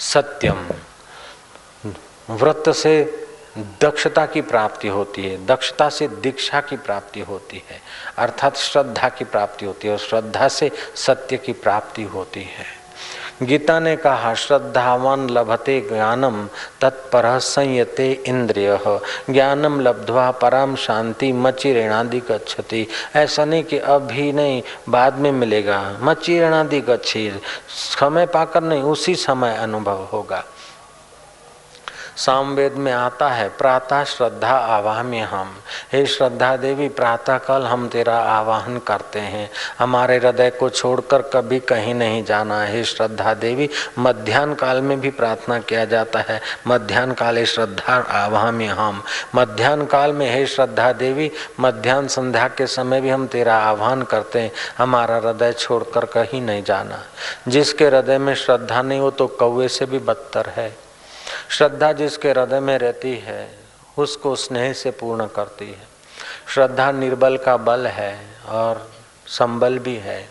[0.00, 0.68] सत्यम।
[2.30, 3.26] व्रत से
[3.82, 7.80] दक्षता की प्राप्ति होती है, दक्षता से दीक्षा की प्राप्ति होती है,
[8.18, 12.79] अर्थात श्रद्धा की प्राप्ति होती है और श्रद्धा से सत्य की प्राप्ति होती है।
[13.42, 16.46] गीता ने कहा, श्रद्धावान लभते ज्ञानम,
[16.80, 19.00] तत्पर संयते इंद्रिय।
[19.30, 26.40] ज्ञानम लब्ध्वा पराम शांति, मचिरेणादि गच्छति। ऐसा नहीं कि अभी नहीं, बाद में मिलेगा। मची
[26.40, 30.44] ऋणादि गच्छी समय पाकर नहीं, उसी समय अनुभव होगा।
[32.20, 35.56] सामवेद में आता है, प्रातः श्रद्धा आवाहम्य हम।
[35.92, 41.60] हे श्रद्धा देवी प्रातः काल हम तेरा आवाहन करते हैं। हमारे हृदय को छोड़कर कभी
[41.60, 47.14] कहीं नहीं जाना। है श्रद्धा देवी, मध्यान्ह काल में भी प्रार्थना किया जाता है। मध्यान्ह
[47.14, 49.02] काले श्रद्धा आवाहम्य हम।
[49.34, 54.40] मध्यान्ह काल में, हे श्रद्धा देवी, मध्यान्ह संध्या के समय भी हम तेरा आह्वान करते
[54.40, 57.02] हैं। हमारा हृदय छोड़कर कहीं नहीं जाना।
[57.48, 60.89] जिसके हृदय में श्रद्धा नहीं हो तो कौवे से भी बदतर है।
[61.50, 63.58] श्रद्धा जिसके हृदय में रहती है,
[63.98, 65.88] उसको स्नेह से पूर्ण करती है।
[66.54, 68.90] श्रद्धा निर्बल का बल है और
[69.26, 70.28] संबल भी है।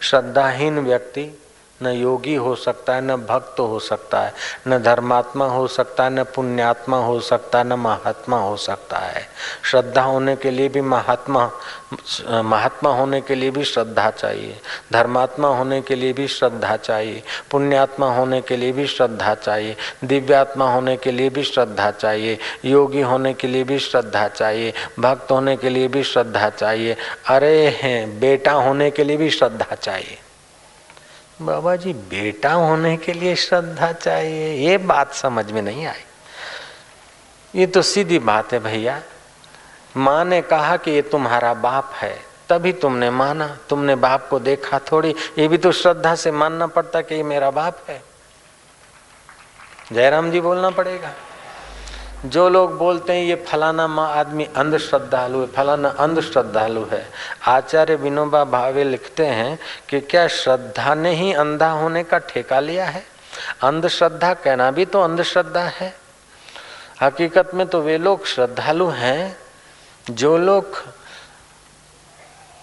[0.00, 1.41] श्रद्धाहीन व्यक्ति
[1.82, 4.34] न योगी हो सकता है, न भक्त हो सकता है,
[4.68, 9.28] न धर्मात्मा हो सकता है, न पुण्यात्मा हो सकता है, न महात्मा हो सकता है।
[9.70, 11.50] श्रद्धा होने के लिए भी महात्मा
[12.44, 14.60] महात्मा होने के लिए भी श्रद्धा चाहिए,
[14.92, 20.72] धर्मात्मा होने के लिए भी श्रद्धा चाहिए, पुण्यात्मा होने के लिए भी श्रद्धा चाहिए, दिव्यात्मा
[20.72, 25.56] होने के लिए भी श्रद्धा चाहिए, योगी होने के लिए भी श्रद्धा चाहिए, भक्त होने
[25.56, 30.18] के लिए भी श्रद्धा चाहिए, अरे हैं, बेटा होने के लिए भी श्रद्धा चाहिए।
[31.40, 36.04] बाबा जी बेटा होने के लिए श्रद्धा चाहिए। ये बात समझ में नहीं आई।
[37.54, 39.02] ये तो सीधी बात है भैया।
[39.96, 44.78] माँ ने कहा कि ये तुम्हारा बाप है। तभी तुमने माना, तुमने बाप को देखा
[44.78, 48.02] थोड़ी। ये भी तो श्रद्धा से मानना पड़ता कि ये मेरा बाप है।
[49.92, 51.12] जयराम जी बोलना पड़ेगा।
[52.24, 57.10] जो लोग बोलते हैं, ये फलाना माँ आदमी अंध श्रद्धालु है, फलाना अंध श्रद्धालु है।
[57.46, 59.58] आचार्य विनोबा भावे लिखते हैं
[59.88, 63.06] कि क्या श्रद्धा ने ही अंधा होने का ठेका लिया है?
[63.62, 65.96] अंधश्रद्धा कहना भी तो अंधश्रद्धा है।
[67.02, 69.36] हकीकत में तो वे लोग श्रद्धालु हैं,
[70.10, 70.84] जो लोग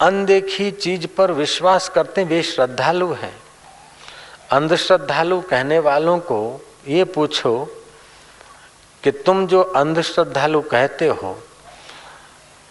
[0.01, 3.35] अनदेखी चीज़ पर विश्वास करते हैं, वे श्रद्धालु हैं।
[4.51, 7.78] अंधश्रद्धालु कहने वालों को ये पूछो
[9.03, 11.43] कि तुम जो अंधश्रद्धालु कहते हो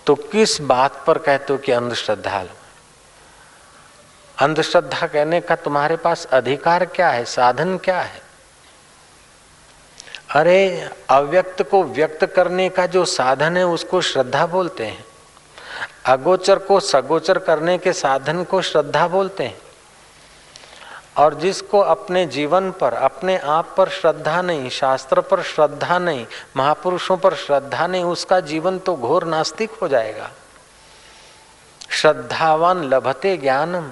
[0.06, 2.48] तो किस बात पर कहते हो कि अंधश्रद्धालु?
[4.38, 7.24] अंधश्रद्धा कहने का तुम्हारे पास अधिकार क्या है?
[7.24, 8.22] साधन क्या है?
[10.30, 15.04] अरे, अव्यक्त को व्यक्त करने का जो साधन है, उसको श्रद्धा बोलते हैं।
[16.06, 19.58] अगोचर को सगोचर करने के साधन को श्रद्धा बोलते हैं।
[21.18, 27.16] और जिसको अपने जीवन पर, अपने आप पर श्रद्धा नहीं, शास्त्र पर श्रद्धा नहीं, महापुरुषों
[27.16, 30.30] पर श्रद्धा नहीं, उसका जीवन तो घोर नास्तिक हो जाएगा।
[31.90, 33.90] श्रद्धावान लभते ज्ञानम।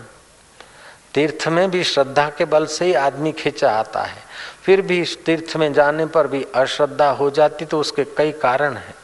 [1.14, 4.22] तीर्थ में भी श्रद्धा के बल से ही आदमी खींचा आता है।
[4.62, 8.94] फिर भी तीर्थ में जाने पर भी अश्रद्धा हो जाती तो उसके कई कारण हैं।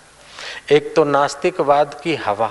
[0.71, 2.51] एक तो नास्तिकवाद की हवा,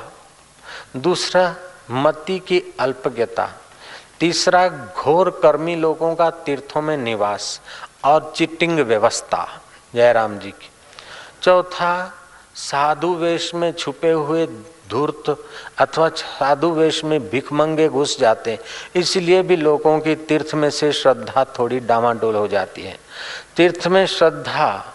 [0.97, 1.55] दूसरा
[1.91, 3.49] मति की अल्पज्ञता
[4.21, 7.61] तीसरा घोर कर्मी लोगों का तीर्थों में निवास
[8.03, 9.47] और चिटिंग व्यवस्था।
[9.95, 10.69] जयराम जी की।
[11.41, 12.13] चौथा,
[12.55, 14.45] साधु वेश में छुपे हुए
[14.89, 15.35] धूर्त
[15.79, 18.59] अथवा साधु वेश में भिखमंगे घुस जाते हैं।
[18.95, 22.97] इसलिए भी लोगों की तीर्थ में से श्रद्धा थोड़ी डामाडोल हो जाती है।
[23.57, 24.93] तीर्थ में श्रद्धा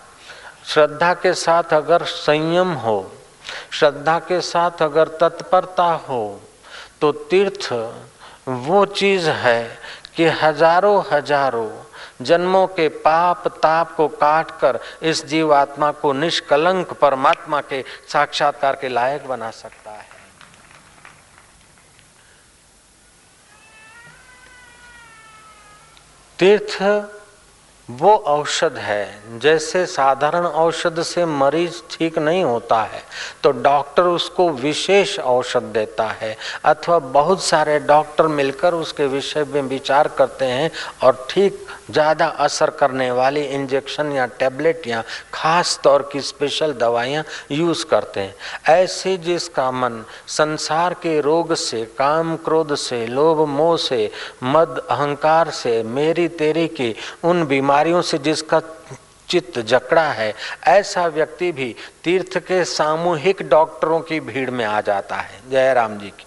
[0.67, 3.13] श्रद्धा के साथ अगर संयम हो,
[3.71, 6.41] श्रद्धा के साथ अगर तत्परता हो
[7.01, 7.73] तो तीर्थ
[8.47, 9.79] वो चीज़ है
[10.17, 17.61] कि हज़ारों हज़ारों जन्मों के पाप ताप को काट कर इस जीवात्मा को निष्कलंक परमात्मा
[17.63, 20.05] के साक्षात्कार के लायक बना सकता है।
[26.39, 26.83] तीर्थ
[27.89, 33.03] वो औषध है। जैसे साधारण औषध से मरीज़ ठीक नहीं होता है
[33.43, 39.61] तो डॉक्टर उसको विशेष औषध देता है। अथवा बहुत सारे डॉक्टर मिलकर उसके विषय में
[39.63, 40.71] विचार करते हैं
[41.03, 45.03] और ठीक ज़्यादा असर करने वाली इंजेक्शन या टैबलेट या
[45.35, 48.35] खास तौर की स्पेशल दवाइयाँ यूज़ करते हैं।
[48.75, 54.11] ऐसे जिसका मन संसार के रोग से, काम क्रोध से, लोभ मोह से,
[54.45, 58.61] मद अहंकार से, मेरी तेरी की उन बीमारियों से जिसका
[59.29, 60.35] चित्त जकड़ा है,
[60.67, 61.75] ऐसा व्यक्ति भी
[62.05, 66.26] तीर्थ के सामूहिक डॉक्टरों की भीड़ में आ जाता है। जय राम जी की।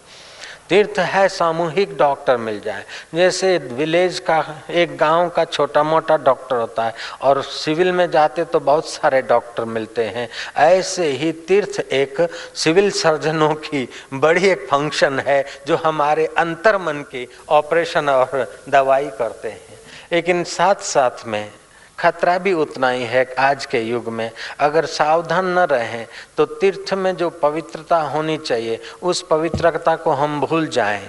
[0.70, 2.84] तीर्थ है, सामूहिक डॉक्टर मिल जाए।
[3.15, 8.43] जैसे विलेज का, एक गाँव का छोटा मोटा डॉक्टर होता है, और सिविल में जाते
[8.43, 12.22] तो बहुत सारे डॉक्टर मिलते हैं। ऐसे ही तीर्थ एक
[12.55, 19.09] सिविल सर्जनों की बड़ी एक फ़ंक्शन है, जो हमारे अंतर मन के ऑपरेशन और दवाई
[19.09, 19.80] करते हैं।
[20.11, 21.51] लेकिन साथ साथ में
[22.00, 26.93] खतरा भी उतना ही है आज के युग में। अगर सावधान न रहें तो तीर्थ
[26.93, 31.08] में जो पवित्रता होनी चाहिए, उस पवित्रता को हम भूल जाएँ।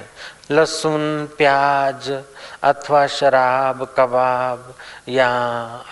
[0.50, 2.10] लहसुन, प्याज
[2.62, 4.74] अथवा शराब, कबाब
[5.08, 5.30] या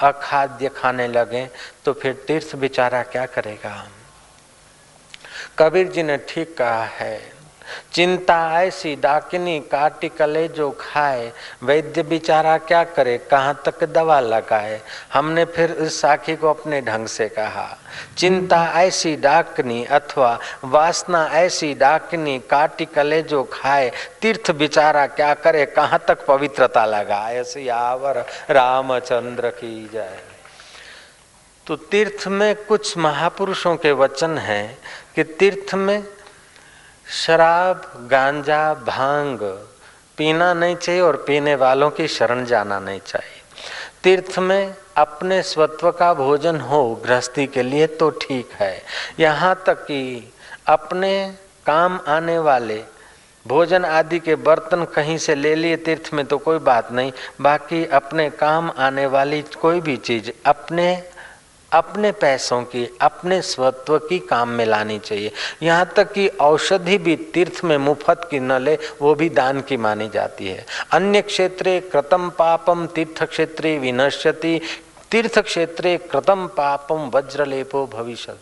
[0.02, 1.48] अखाद्य खाने लगे
[1.84, 3.86] तो फिर तीर्थ बेचारा क्या करेगा?
[5.58, 7.37] कबीर जी ने ठीक कहा है
[7.92, 13.16] चिंता ऐसी डाकिनी काटी कले जो खाए। वैद्य बिचारा क्या करे?
[13.30, 14.80] कहाँ तक दवा लगाए?
[15.12, 17.66] हमने फिर इस साखी को अपने ढंग से कहा।
[18.18, 23.90] चिंता ऐसी डाकनी अथवा वासना ऐसी डाकनी काटी कले जो खाए।
[24.20, 25.66] तीर्थ बिचारा क्या करे?
[25.66, 27.44] कहाँ तक पवित्रता लगाए?
[27.44, 30.18] सियावर रामचंद्र की जाए
[31.66, 34.78] तो तीर्थ में कुछ महापुरुषों के वचन हैं
[35.14, 36.02] कि तीर्थ में
[37.08, 39.42] शराब, गांजा, भाँग
[40.18, 43.42] पीना नहीं चाहिए और पीने वालों की शरण जाना नहीं चाहिए।
[44.02, 48.82] तीर्थ में अपने स्वत्व का भोजन हो गृहस्थी के लिए तो ठीक है।
[49.20, 50.32] यहाँ तक कि
[50.66, 51.12] अपने
[51.66, 52.82] काम आने वाले
[53.46, 57.84] भोजन आदि के बर्तन कहीं से ले लिए तीर्थ में तो कोई बात नहीं। बाकी
[57.86, 60.90] अपने काम आने वाली कोई भी चीज़ अपने
[61.72, 67.16] अपने पैसों की, अपने स्वत्व की काम में लानी चाहिए। यहाँ तक कि औषधि भी
[67.16, 71.80] तीर्थ में मुफ़्त की न ले, वो भी दान की मानी जाती है। अन्य क्षेत्रे
[71.80, 74.60] कृतम पापम तीर्थ क्षेत्रे विनश्यति
[75.10, 78.34] तीर्थ क्षेत्रे कृतम पापम वज्रलेपो भविष्य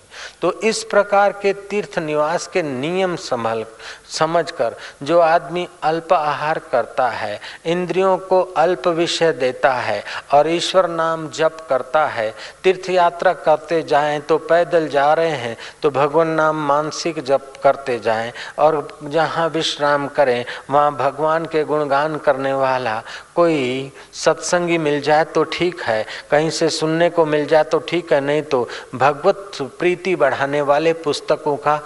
[0.42, 3.64] तो इस प्रकार के तीर्थ निवास के नियम संभल
[4.10, 10.02] समझ कर जो आदमी अल्प आहार करता है, इंद्रियों को अल्प विषय देता है
[10.32, 15.56] और ईश्वर नाम जप करता है तीर्थ यात्रा करते जाएँ तो पैदल जा रहे हैं
[15.82, 22.16] तो भगवान नाम मानसिक जप करते जाएँ और जहाँ विश्राम करें, वहाँ भगवान के गुणगान
[22.16, 23.02] करने वाला
[23.36, 28.12] कोई सत्संगी मिल जाए तो ठीक है, कहीं से सुनने को मिल जाए तो ठीक
[28.12, 31.80] है, नहीं तो भगवत प्रीति बढ़ाने वाले पुस्तकों का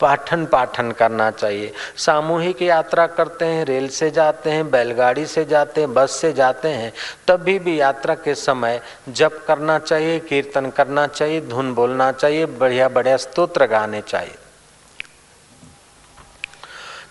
[0.00, 5.80] पाठन पाठन करना चाहिए। सामूहिक यात्रा करते हैं, रेल से जाते हैं, बैलगाड़ी से जाते
[5.80, 6.92] हैं, बस से जाते हैं,
[7.28, 8.80] तभी भी यात्रा के समय
[9.10, 14.34] जप करना चाहिए, कीर्तन करना चाहिए, धुन बोलना चाहिए बढ़िया बढ़िया स्तोत्र गाने चाहिए।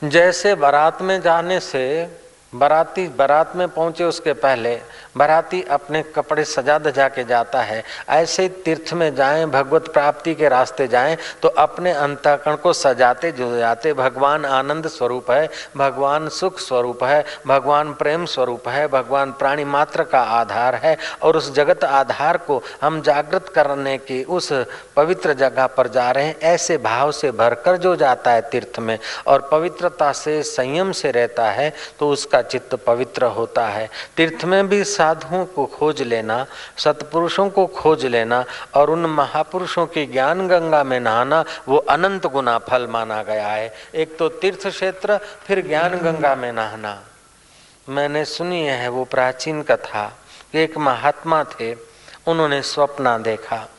[0.03, 1.83] जैसे बारात में जाने से
[2.53, 4.75] बाराती, बारात में पहुँचे उसके पहले,
[5.17, 10.49] बाराती अपने कपड़े सजा दजा के जाता है। ऐसे तीर्थ में जाएँ, भगवत प्राप्ति के
[10.49, 16.59] रास्ते जाएँ तो अपने अंतकरण को सजाते जो जाते भगवान आनंद स्वरूप है, भगवान सुख
[16.59, 21.83] स्वरूप है, भगवान प्रेम स्वरूप है, भगवान प्राणी मात्र का आधार है, और उस जगत
[21.83, 24.51] आधार को हम जागृत करने की उस
[24.95, 28.97] पवित्र जगह पर जा रहे हैं। ऐसे भाव से भरकर जो जाता है तीर्थ में,
[29.27, 34.67] और पवित्रता से संयम से रहता है तो उसका चित्त पवित्र होता है। तीर्थ में
[34.67, 36.45] भी साधुओं को खोज लेना,
[36.77, 42.57] सतपुरुषों को खोज लेना और उन महापुरुषों की ज्ञान गंगा में नहाना, वो अनंत गुना
[42.57, 47.03] फल माना गया है। एक तो तीर्थ क्षेत्र, फिर ज्ञान गंगा में नहाना।
[47.89, 50.17] मैंने सुनी है वो प्राचीन कथा
[50.55, 51.75] एक महात्मा थे,
[52.27, 53.69] उन्होंने स्वप्न देखा।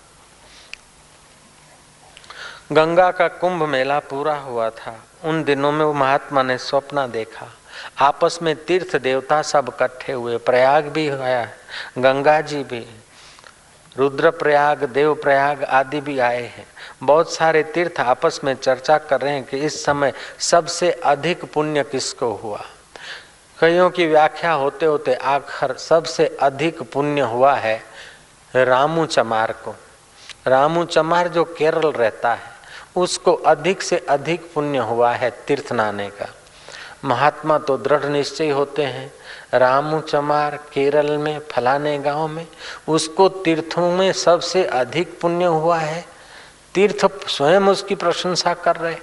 [2.72, 7.46] गंगा का कुंभ मेला पूरा हुआ था। उन दिनों में वो महात्मा ने स्वप्न देखा।
[7.98, 11.48] आपस में तीर्थ देवता सब इकट्ठे हुए, प्रयाग भी आया,
[11.98, 12.86] गंगा जी भी
[13.96, 16.66] रुद्र प्रयाग देव प्रयाग आदि भी आए हैं।
[17.02, 21.82] बहुत सारे तीर्थ आपस में चर्चा कर रहे हैं कि इस समय सबसे अधिक पुण्य
[21.82, 22.64] किसको हुआ।
[23.60, 27.82] कईयों की व्याख्या होते होते आखिर सबसे अधिक पुण्य हुआ है
[28.54, 29.74] रामू चमार को।
[30.46, 32.52] रामू चमार जो केरल रहता है,
[32.96, 36.26] उसको अधिक से अधिक पुण्य हुआ है तीर्थ नाने का।
[37.04, 39.12] महात्मा तो दृढ़ निश्चय होते हैं।
[39.54, 42.46] रामू चमार केरल में, फलाने गाँव में,
[42.88, 46.04] उसको तीर्थों में सबसे अधिक पुण्य हुआ है।
[46.74, 48.96] तीर्थ स्वयं उसकी प्रशंसा कर रहे।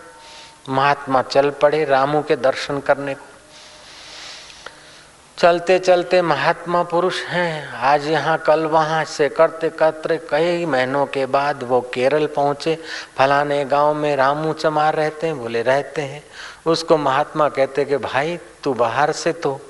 [0.69, 3.25] महात्मा चल पड़े रामू के दर्शन करने को।
[5.37, 11.25] चलते चलते महात्मा पुरुष हैं। आज यहाँ कल वहाँ से करते करते कई महीनों के
[11.25, 12.77] बाद वो केरल पहुँचे।
[13.17, 16.23] फलाने गाँव में रामू चमार रहते हैं बोले रहते हैं।
[16.65, 19.61] उसको महात्मा कहते कि भाई, तू बाहर से तो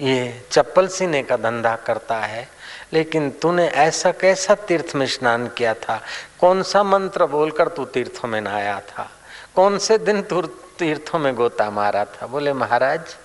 [0.00, 2.48] ये चप्पल सीने का धंधा करता है,
[2.92, 6.02] लेकिन तूने ऐसा कैसा तीर्थ में स्नान किया था?
[6.40, 9.10] कौन सा मंत्र बोलकर तू तीर्थों में नहाया था?
[9.54, 10.42] कौन से दिन तू
[10.78, 12.26] तीर्थों में गोता मारा था?
[12.26, 13.16] बोले, महाराज,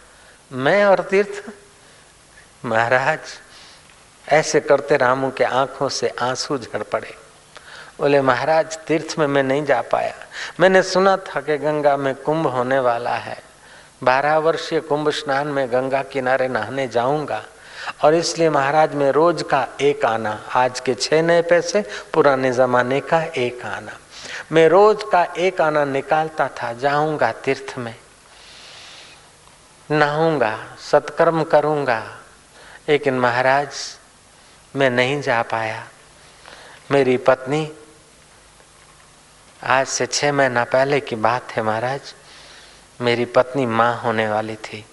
[0.52, 1.52] मैं और तीर्थ?
[2.66, 3.20] महाराज,
[4.30, 7.23] ऐसे करते रामू के आँखों से आँसू झड़ पड़े।
[8.00, 10.14] बोले, महाराज, तीर्थ में मैं नहीं जा पाया।
[10.60, 13.44] मैंने सुना था कि गंगा में कुंभ होने वाला है।
[14.04, 17.44] बारह वर्षीय कुंभ स्नान में गंगा किनारे नहाने जाऊँगा।
[18.04, 23.00] और इसलिए, महाराज, में रोज का एक आना। आज के छह नए पैसे, पुराने जमाने
[23.00, 23.92] का एक आना।
[24.52, 27.96] मैं रोज का एक आना निकालता था। जाऊँगा तीर्थ में।
[29.92, 30.60] नहाऊँगा,
[30.92, 32.18] सत्कर्म करूँगा।
[32.90, 33.70] लेकिन, महाराज,
[34.76, 35.88] मैं नहीं जा पाया।
[36.92, 37.72] मेरी पत्नी
[39.64, 42.14] आज से छह महीना पहले की बात है महाराज,
[43.00, 44.84] मेरी पत्नी माँ होने वाली थी।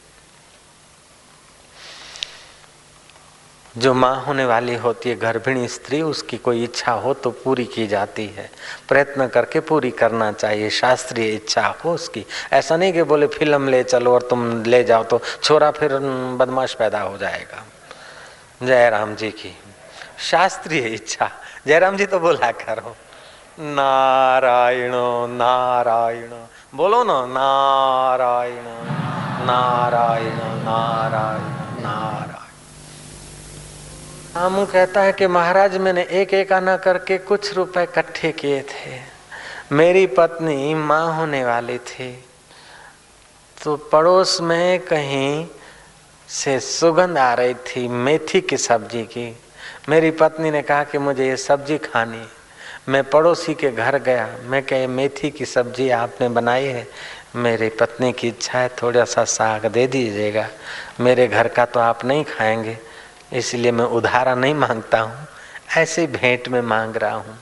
[3.74, 7.86] जो माँ होने वाली होती है, गर्भिणी स्त्री, उसकी कोई इच्छा हो तो पूरी की
[7.86, 8.50] जाती है।
[8.88, 13.82] प्रयत्न करके पूरी करना चाहिए, शास्त्रीय इच्छा हो उसकी। ऐसा नहीं कि बोले, फ़िल्म ले
[13.84, 15.98] चलो और तुम ले जाओ तो छोरा फिर
[16.38, 17.64] बदमाश पैदा हो जाएगा।
[18.62, 19.56] जयराम जी की
[20.30, 21.30] शास्त्रीय इच्छा।
[21.66, 22.96] जयराम जी तो बोला करो।
[23.62, 24.92] नारायण
[25.36, 26.30] नारायण।
[26.74, 28.64] बोलो ना, नारायण
[29.46, 32.40] नारायण नारायण नारायण।
[34.40, 39.00] हम कहता है कि महाराज, मैंने एक एक आना करके कुछ रुपए इकट्ठे किए थे।
[39.72, 42.24] मेरी पत्नी माँ होने वाली थी।
[43.64, 45.46] तो पड़ोस में कहीं
[46.28, 49.40] से सुगंध आ रही थी मेथी की सब्ज़ी की।
[49.88, 52.26] मेरी पत्नी ने कहा कि मुझे ये सब्ज़ी खानी
[52.90, 56.86] मैं पड़ोसी के घर गया। मैं कहे, मेथी की सब्ज़ी आपने बनाई है?
[57.36, 60.48] मेरी पत्नी की इच्छा है थोड़ा सा साग दे दीजिएगा।
[61.00, 62.78] मेरे घर का तो आप नहीं खाएँगे,
[63.32, 65.26] इसलिए मैं उधारा नहीं माँगता हूँ।
[65.76, 67.38] ऐसे भेंट में मांग रहा हूँ।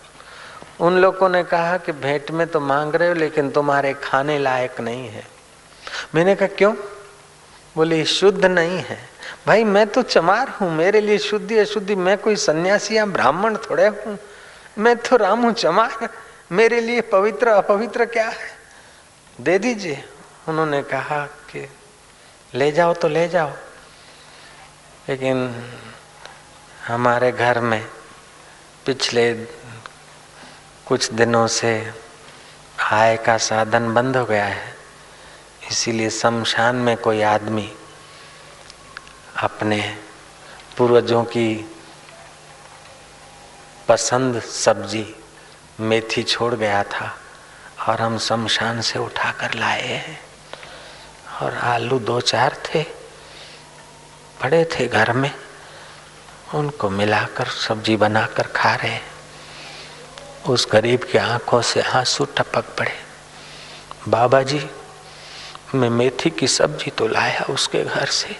[0.80, 4.80] उन लोगों ने कहा कि, भेंट में तो मांग रहे हो, लेकिन तुम्हारे खाने लायक
[4.80, 5.24] नहीं है।
[6.14, 6.74] मैंने कहा, क्यों?
[7.76, 8.99] बोले शुद्ध नहीं है।
[9.46, 13.86] भाई, मैं तो चमार हूँ, मेरे लिए शुद्धि अशुद्धि। मैं कोई सन्यासी या ब्राह्मण थोड़े
[13.86, 14.18] हूँ।
[14.78, 16.08] मैं तो राम हूँ चमार
[16.52, 18.58] मेरे लिए पवित्र, अपवित्र क्या है?
[19.40, 20.04] दे दीजिए।
[20.48, 21.68] उन्होंने कहा कि
[22.54, 23.50] ले जाओ तो ले जाओ।
[25.08, 25.64] लेकिन
[26.86, 27.86] हमारे घर में
[28.86, 29.34] पिछले
[30.86, 31.92] कुछ दिनों से
[32.82, 34.76] आय का साधन बंद हो गया है।
[35.70, 37.72] इसीलिए शमशान में कोई आदमी
[39.42, 39.98] अपने
[40.76, 41.74] पूर्वजों की
[43.89, 45.16] पसंद सब्ज़ी
[45.80, 47.16] मेथी छोड़ गया था
[47.89, 50.20] और हम शमशान से उठा कर लाए हैं।
[51.43, 52.82] और आलू दो चार थे,
[54.43, 55.30] पड़े थे घर में।
[56.55, 59.07] उनको मिलाकर, सब्ज़ी बनाकर खा रहे हैं।
[60.47, 62.95] उस गरीब की आँखों से आँसू टपक पड़े।
[64.09, 64.70] बाबा जी,
[65.74, 68.36] मैं मेथी की सब्ज़ी तो लाया उसके घर से,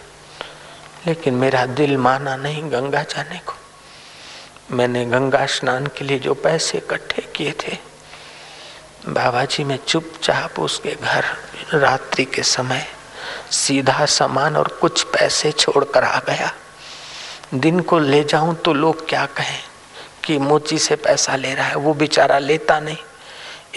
[1.07, 3.58] लेकिन मेरा दिल माना नहीं गंगा जाने को।
[4.71, 7.77] मैंने गंगा स्नान के लिए जो पैसे इकट्ठे किए थे
[9.09, 11.25] बाबा जी मैं चुपचाप उसके घर
[11.75, 12.85] रात्रि के समय
[13.51, 16.53] सीधा सामान और कुछ पैसे छोड़कर आ गया।
[17.55, 19.59] दिन को ले जाऊँ तो लोग क्या कहें
[20.25, 22.97] कि मोची से पैसा ले रहा है, वो बेचारा लेता नहीं।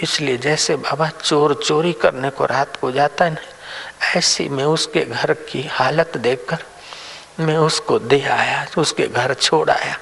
[0.02, 5.00] इसलिए जैसे बाबा चोर चोरी करने को रात को जाता है ना ऐसी मैं उसके
[5.00, 6.64] घर की हालत देखकर
[7.40, 9.96] मैं उसको दे आया, उसके घर छोड़ आया।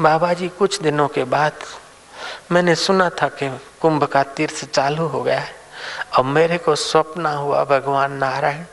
[0.00, 1.52] बाबा जी कुछ दिनों के बाद
[2.52, 5.54] मैंने सुना था कि कुंभ का तीर्थ चालू हो गया है।
[6.12, 8.64] अब मेरे को स्वप्न हुआ भगवान नारायण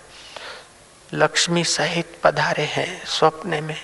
[1.14, 3.82] लक्ष्मी सहित पधारे हैं स्वप्न में।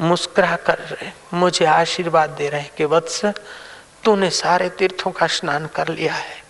[0.00, 3.24] मुस्कुरा कर रहे मुझे आशीर्वाद दे रहे कि वत्स,
[4.04, 6.44] तूने सारे तीर्थों का स्नान कर लिया है।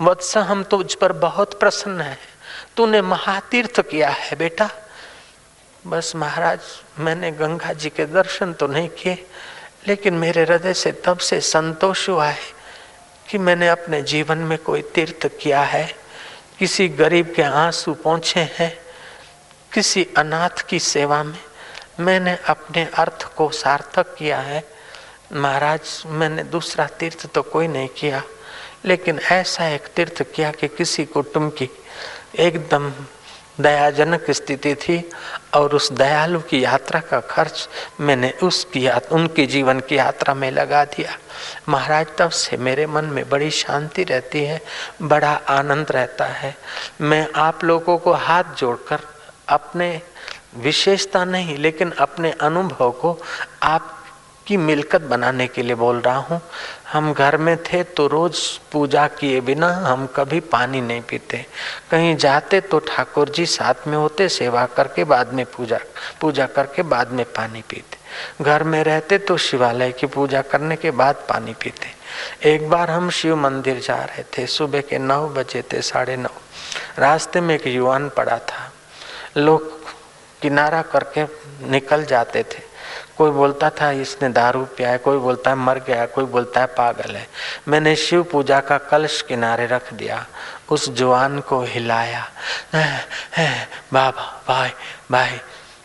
[0.00, 2.18] वत्स, हम तुझ पर बहुत प्रसन्न है।
[2.76, 4.70] तूने महातीर्थ किया है बेटा।
[5.84, 6.60] बस महाराज,
[6.98, 9.26] मैंने गंगा जी के दर्शन तो नहीं किए,
[9.88, 12.42] लेकिन मेरे हृदय से तब से संतोष हुआ है
[13.28, 15.86] कि मैंने अपने जीवन में कोई तीर्थ किया है।
[16.58, 18.72] किसी गरीब के आँसू पहुँचे हैं,
[19.72, 21.38] किसी अनाथ की सेवा में
[22.00, 24.62] मैंने अपने अर्थ को सार्थक किया है।
[25.32, 28.22] महाराज, मैंने दूसरा तीर्थ तो कोई नहीं किया,
[28.84, 31.68] लेकिन ऐसा एक तीर्थ किया कि किसी कुटुंब की
[32.38, 32.92] एकदम
[33.60, 35.10] दयाजनक स्थिति थी
[35.54, 37.68] और उस दयालु की यात्रा का खर्च
[38.00, 41.16] मैंने उसकी उनके जीवन की यात्रा में लगा दिया।
[41.68, 44.60] महाराज, तब से मेरे मन में बड़ी शांति रहती है,
[45.02, 46.56] बड़ा आनंद रहता है।
[47.00, 49.00] मैं आप लोगों को हाथ जोड़कर
[49.48, 50.00] अपने
[50.56, 53.18] विशेषता नहीं, लेकिन अपने अनुभव को
[53.62, 53.93] आप
[54.46, 56.40] की मिलकत बनाने के लिए बोल रहा हूँ।
[56.92, 58.38] हम घर में थे तो रोज
[58.72, 61.44] पूजा किए बिना हम कभी पानी नहीं पीते।
[61.90, 65.78] कहीं जाते तो ठाकुर जी साथ में होते, सेवा करके बाद में पूजा
[66.20, 70.90] पूजा करके बाद में पानी पीते। घर में रहते तो शिवालय की पूजा करने के
[70.92, 75.62] बाद पानी पीते। एक बार हम शिव मंदिर जा रहे थे, सुबह के नौ बजे
[75.62, 76.30] थे, साढ़े नौ।
[76.98, 78.70] रास्ते में एक युवान पड़ा था।
[79.36, 79.72] लोग
[80.42, 81.24] किनारा करके
[81.70, 82.63] निकल जाते थे।
[83.18, 86.66] कोई बोलता था, इसने दारू पिया है। कोई बोलता है, मर गया कोई बोलता है,
[86.66, 87.28] पागल है।
[87.68, 90.26] मैंने शिव पूजा का कलश किनारे रख दिया।
[90.70, 92.28] उस जवान को हिलाया।
[93.92, 94.70] बाबा, भाई
[95.12, 95.40] भाई।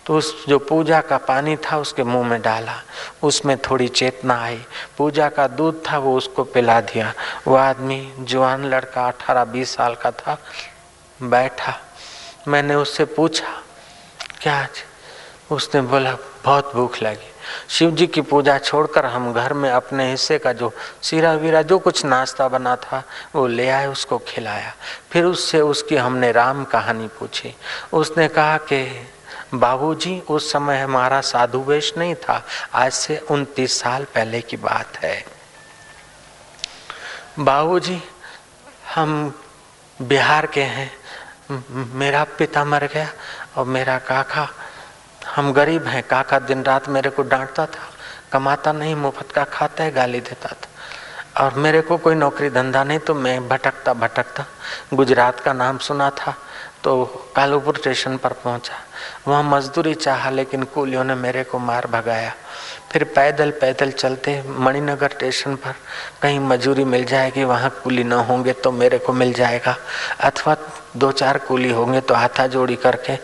[0.06, 2.82] तो उस जो पूजा का पानी था, उसके मुँह में डाला।
[3.24, 4.66] उसमें थोड़ी चेतना आई।
[4.98, 7.14] पूजा का दूध था, वो उसको पिला दिया।
[7.48, 10.38] वो आदमी, जवान लड़का, अठारह, बीस साल का था,
[11.22, 11.78] बैठा।
[12.48, 13.62] मैंने उससे पूछा,
[14.42, 14.68] क्या
[15.52, 17.32] उसने बोला, बहुत भूख लगी।
[17.70, 21.80] शिव जी की पूजा छोड़कर हम घर में अपने हिस्से का जो सीरा वीरा जो
[21.80, 23.04] कुछ नाश्ता बना था,
[23.36, 24.74] वो ले आए, उसको खिलाया।
[25.12, 27.56] फिर उससे उसकी हमने राम कहानी पूछी।
[27.94, 29.08] उसने कहा कि,
[29.54, 34.98] बाबूजी, उस समय हमारा साधु वेश नहीं था। आज से उनतीस साल पहले की बात
[34.98, 35.26] है।
[37.40, 38.04] बाबूजी,
[38.96, 39.42] हम
[40.02, 40.92] बिहार के हैं।
[41.72, 43.10] मेरा पिता मर गया
[43.58, 44.50] और मेरा काका
[45.36, 47.90] हम गरीब हैं, काका दिन रात मेरे को डांटता था,
[48.32, 52.84] कमाता नहीं, मुफ़्त का खाता है, गाली देता था। और मेरे को कोई नौकरी धंधा
[52.84, 54.46] नहीं तो मैं भटकता भटकता
[54.94, 56.36] गुजरात का नाम सुना था
[56.90, 58.74] तो कालूपुर स्टेशन पर पहुँचा।
[59.28, 62.32] वहाँ मजदूरी चाहा, लेकिन कूलियों ने मेरे को मार भगाया।
[62.92, 65.76] फिर पैदल पैदल चलते मणिनगर स्टेशन पर।
[66.22, 69.76] कहीं मजूरी मिल जाएगी, वहाँ कूली न होंगे तो मेरे को मिल जाएगा।
[70.20, 70.56] अथवा
[70.98, 73.16] दो चार कूली होंगे तो हाथा जोड़ी करके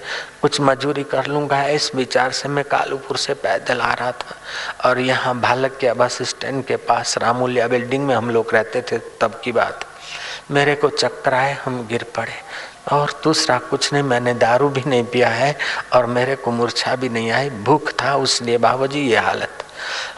[0.42, 5.00] कुछ मजूरी कर लूँगा। इस विचार से मैं कालूपुर से पैदल आ रहा था। और
[5.00, 9.42] यहाँ भालक के बस स्टैंड के पास रामूलिया बिल्डिंग में हम लोग रहते थे, तब
[9.44, 9.86] की बात।
[10.52, 12.34] मेरे को चक्कर आए, हम गिर पड़े।
[12.92, 15.58] और दूसरा, कुछ नहीं, मैंने दारू भी नहीं पिया है
[15.94, 19.65] और मेरे को मूर्छा भी नहीं आई, भूख था, उसलिए बाबूजी, ये हालत।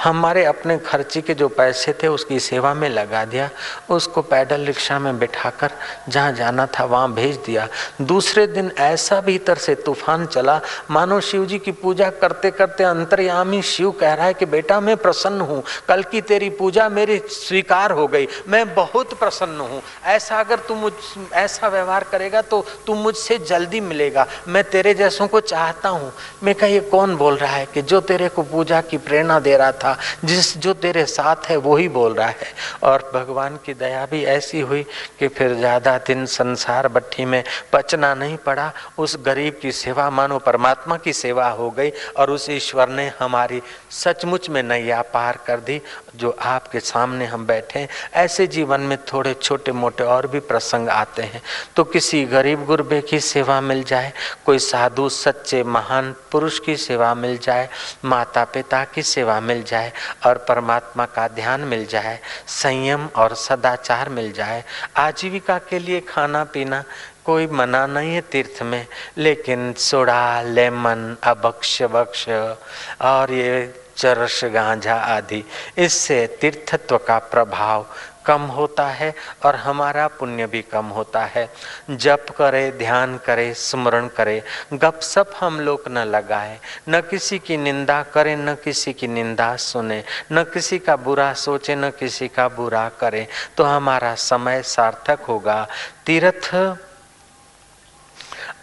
[0.03, 3.49] हमारे अपने खर्ची के जो पैसे थे, उसकी सेवा में लगा दिया।
[3.89, 5.71] उसको पैदल रिक्शा में बिठाकर
[6.09, 7.67] जहाँ जाना था, वहाँ भेज दिया।
[8.01, 10.61] दूसरे दिन ऐसा भीतर से तूफ़ान चला।
[10.91, 14.97] मानो शिव जी की पूजा करते करते अंतर्यामी शिव कह रहा है कि, बेटा, मैं
[14.97, 20.39] प्रसन्न हूँ। कल की तेरी पूजा मेरी स्वीकार हो गई। मैं बहुत प्रसन्न हूँ। ऐसा
[20.39, 20.93] अगर तू मुझ,
[21.33, 26.13] ऐसा व्यवहार करेगा तो तू मुझसे जल्दी मिलेगा। मैं तेरे जैसों को चाहता हूँ।
[26.43, 29.56] मैं कहा, ये कौन बोल रहा है कि जो तेरे को पूजा की प्रेरणा दे
[29.57, 32.51] रहा था। जिस जो तेरे साथ है, वो ही बोल रहा है।
[32.83, 34.83] और भगवान की दया भी ऐसी हुई
[35.19, 37.43] कि फिर ज़्यादा दिन संसार भट्टी में
[37.73, 42.49] पचना नहीं पड़ा। उस गरीब की सेवा मानो, परमात्मा की सेवा हो गई और उस
[42.49, 43.61] ईश्वर ने हमारी
[43.93, 45.81] सचमुच में नैया पार कर दी,
[46.15, 51.21] जो आपके सामने हम बैठे ऐसे जीवन में थोड़े छोटे मोटे और भी प्रसंग आते
[51.23, 51.41] हैं।
[51.75, 54.11] तो किसी गरीब गुरबे की सेवा मिल जाए,
[54.45, 57.67] कोई साधु सच्चे महान पुरुष की सेवा मिल जाए
[58.05, 59.91] माता पिता की सेवा मिल जाए
[60.25, 64.63] और परमात्मा का ध्यान मिल जाए, संयम और सदाचार मिल जाए,
[64.97, 66.83] आजीविका के लिए खाना पीना
[67.25, 68.85] कोई मना नहीं है तीर्थ में,
[69.17, 75.43] लेकिन सोडा, लेमन, अबक्ष बक्ष और ये चरस, गांजा आदि,
[75.77, 77.85] इससे तीर्थत्व का प्रभाव
[78.27, 79.15] कम होता है
[79.45, 81.53] और हमारा पुण्य भी कम होता है।
[81.91, 86.59] जप करे, ध्यान करे, स्मरण करे, गप सप हम लोग न लगाए।
[86.89, 91.75] न किसी की निंदा करे, न किसी की निंदा सुने। न किसी का बुरा सोचे,
[91.75, 95.67] न किसी का बुरा करे। तो हमारा समय सार्थक होगा।
[96.05, 96.77] तीर्थ,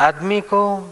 [0.01, 0.91] आदमी को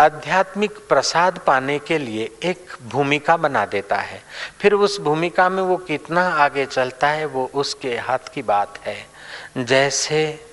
[0.00, 4.22] आध्यात्मिक प्रसाद पाने के लिए एक भूमिका बना देता है।
[4.60, 9.06] फिर उस भूमिका में वो कितना आगे चलता है, वो उसके हाथ की बात है।
[9.58, 10.44] जैसे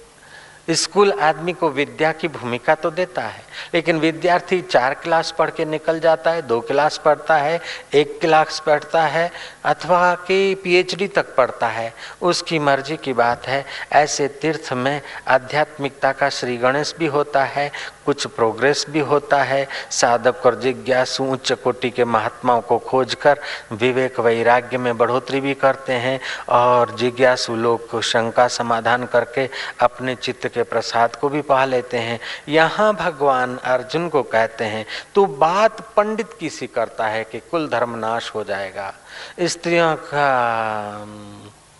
[0.72, 3.42] स्कूल आदमी को विद्या की भूमिका तो देता है,
[3.74, 7.62] लेकिन विद्यार्थी चार क्लास पढ़ के निकल जाता है, दो क्लास पढ़ता है,
[7.94, 9.32] एक क्लास पढ़ता है,
[9.64, 16.12] अथवा कि पीएचडी तक पढ़ता है। उसकी मर्ज़ी की बात है। ऐसे तीर्थ में आध्यात्मिकता
[16.12, 17.72] का श्री गणेश भी होता है
[18.06, 23.40] कुछ प्रोग्रेस भी होता है। साधक और जिज्ञासु उच्च कोटि के महात्माओं को खोजकर
[23.74, 29.50] विवेक वैराग्य में बढ़ोतरी भी करते हैं और जिज्ञासु लोग शंका समाधान करके
[29.82, 34.86] अपने चित्त के प्रसाद को भी पा लेते हैं। यहाँ भगवान अर्जुन को कहते हैं
[35.16, 38.94] तो बात पंडित की सी करता है कि कुल धर्म नाश हो जाएगा।
[39.42, 40.28] स्त्रियों का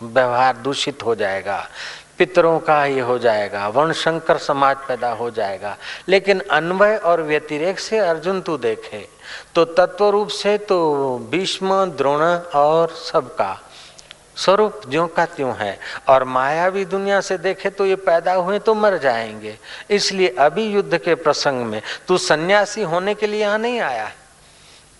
[0.02, 1.58] व्यवहार दूषित हो जाएगा।
[2.18, 5.76] पितरों का ये हो जाएगा वर्ण शंकर समाज पैदा हो जाएगा।
[6.08, 9.06] लेकिन अन्वय और व्यतिरेक से अर्जुन तू देखे
[9.54, 12.22] तो तत्व रूप से तो भीष्म, द्रोण
[12.54, 13.58] और सबका
[14.36, 18.74] स्वरूप ज्यो का त्यों है। और मायावी दुनिया से देखे तो ये पैदा हुए तो
[18.74, 19.56] मर जाएँगे।
[19.90, 24.14] इसलिए अभी युद्ध के प्रसंग में तू सन्यासी होने के लिए यहाँ नहीं आया है।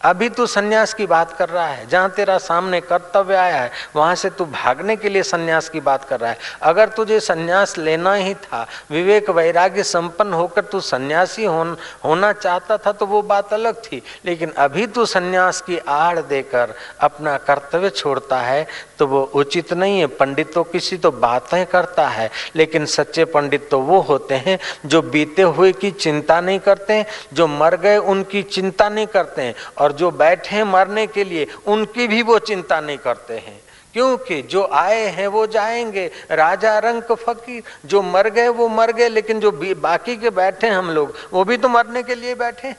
[0.01, 4.15] अभी तू सन्यास की बात कर रहा है जहाँ तेरा सामने कर्तव्य आया है वहाँ
[4.15, 8.15] से तू भागने के लिए सन्यास की बात कर रहा है। अगर तुझे सन्यास लेना
[8.15, 11.63] ही था विवेक वैराग्य संपन्न होकर तू सन्यासी हो,
[12.05, 16.75] होना चाहता था तो वो बात अलग थी। लेकिन अभी तू सन्यास की आड़ देकर
[17.01, 18.67] अपना कर्तव्य छोड़ता है
[18.99, 23.69] तो वो उचित नहीं है। पंडित तो किसी तो बातें करता है लेकिन सच्चे पंडित
[23.71, 28.43] तो वो होते हैं जो बीते हुए की चिंता नहीं करते जो मर गए उनकी
[28.43, 29.55] चिंता नहीं करते हैं
[29.87, 33.61] और जो बैठे मरने के लिए, उनकी भी वो चिंता नहीं करते हैं।
[33.93, 39.09] क्योंकि जो आए हैं वो जाएँगे। राजा रंग फकीर, जो मर गए वो मर गए,
[39.09, 42.75] लेकिन जो बाकी के बैठे हम लोग, वो भी तो मरने के लिए बैठे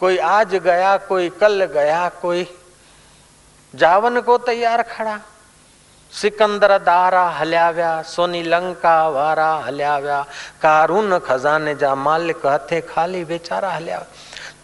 [0.00, 2.56] कोई आज गया, कोई कल गया, कोई
[3.74, 5.20] जावन को तैयार खड़ा।
[6.12, 10.26] सिकंदर दारा हलियाव्या, सोनी लंका वारा हलियाव्या,
[10.62, 14.06] कारून खजाने जा मालिक, हथे खाली बेचारा हलिया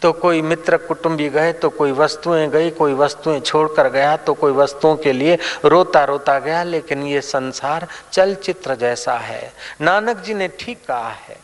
[0.02, 4.52] तो कोई मित्र कुटुंबी गए तो कोई वस्तुएँ गई, कोई वस्तुएँ छोड़कर गया तो कोई
[4.52, 10.48] वस्तुओं के लिए रोता रोता गया, लेकिन ये संसार चलचित्र जैसा है। नानक जी ने
[10.50, 11.36] ठीक कहा है,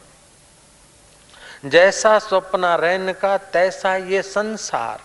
[1.65, 5.01] जैसा स्वप्न रैन का, तैसा ये संसार।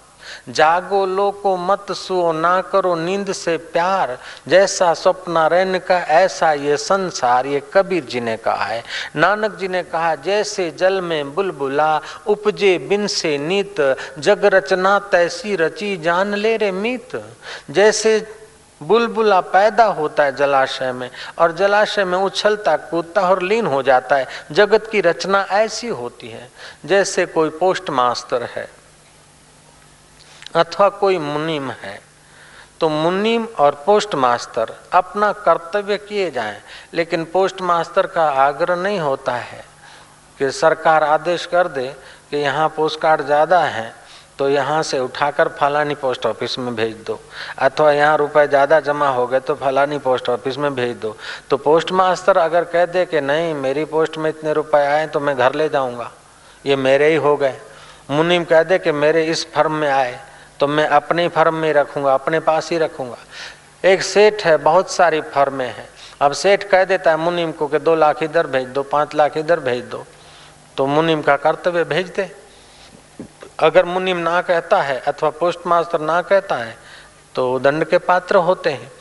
[0.50, 4.18] जागो लोको मत सुओ, ना करो नींद से प्यार।
[4.48, 8.84] जैसा स्वप्न रैन का, ऐसा ये संसार, ये कबीर जी ने कहा है।
[9.16, 15.56] नानक जी ने कहा, जैसे जल में बुलबुला, उपजे बिन से नीत। जग रचना तैसी
[15.56, 17.22] रची, जान ले रे मीत।
[17.72, 18.36] जैसे
[18.84, 21.10] बुलबुला पैदा होता है जलाशय में,
[21.40, 26.30] और जलाशय में उछलता कूदता और लीन हो जाता है। जगत की रचना ऐसी होती
[26.30, 26.50] है,
[26.86, 28.70] जैसे कोई पोस्ट मास्टर है।
[30.56, 32.00] अथवा कोई मुनिम है
[32.80, 36.58] तो मुनिम और पोस्ट मास्टर अपना कर्तव्य किए जाएँ,
[36.94, 39.64] लेकिन पोस्ट मास्टर का आग्रह नहीं होता है
[40.40, 41.88] कि सरकार आदेश कर दे
[42.30, 43.94] कि यहाँ पोस्ट कार्ड ज़्यादा हैं
[44.38, 47.20] तो यहाँ से उठाकर फलानी पोस्ट ऑफ़िस में भेज दो।
[47.60, 51.16] अथवा यहाँ रुपए ज़्यादा जमा हो गए तो फलानी पोस्ट ऑफ़िस में भेज दो।
[51.50, 55.20] तो पोस्ट मास्टर अगर कह दे कि नहीं, मेरी पोस्ट में इतने रुपए आए तो
[55.20, 56.12] मैं घर ले जाऊँगा,
[56.66, 57.60] ये मेरे ही हो गए।
[58.12, 60.20] मुनिम कह दे कि मेरे इस फर्म में आए
[60.60, 63.18] तो मैं अपने फर्म में रखूँगा, अपने पास ही रखूँगा।
[63.84, 65.88] एक सेठ है, बहुत सारी फर्में हैं।
[66.22, 69.38] अब सेठ कह देता है मुनिम को कि दो लाख इधर भेज दो, पाँच लाख
[69.38, 70.06] इधर भेज दो।
[70.78, 72.30] तो मुनिम का कर्तव्य भेज दे।
[73.60, 76.76] अगर मुनिम ना कहता है अथवा पोस्ट मास्टर ना कहता है
[77.36, 78.92] तो दंड के पात्र होते हैं।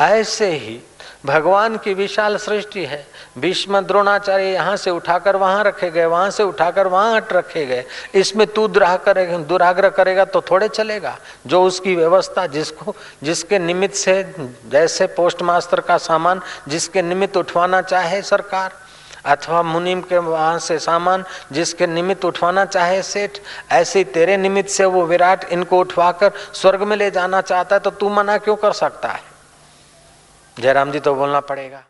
[0.00, 0.80] ऐसे ही
[1.24, 3.06] भगवान की विशाल सृष्टि है।
[3.38, 7.84] भीष्म, द्रोणाचार्य यहाँ से उठाकर वहाँ रखे गए, वहाँ से उठाकर वहाँ हट रखे गए।
[8.14, 11.16] इसमें तू दुराह करेगा, दुराग्रह करेगा तो थोड़े चलेगा।
[11.46, 14.22] जो उसकी व्यवस्था जिसको, जिसके निमित्त से,
[14.70, 18.72] जैसे पोस्ट मास्टर का सामान, जिसके निमित्त उठवाना चाहे सरकार,
[19.26, 23.38] अथवा मुनिम के वहाँ से सामान, जिसके निमित्त उठवाना चाहे सेठ,
[23.70, 27.90] ऐसे तेरे निमित्त से वो विराट इनको उठवाकर स्वर्ग में ले जाना चाहता है तो
[27.90, 29.37] तू मना क्यों कर सकता है?
[30.58, 31.82] जयराम जी तो बोलना पड़ेगा।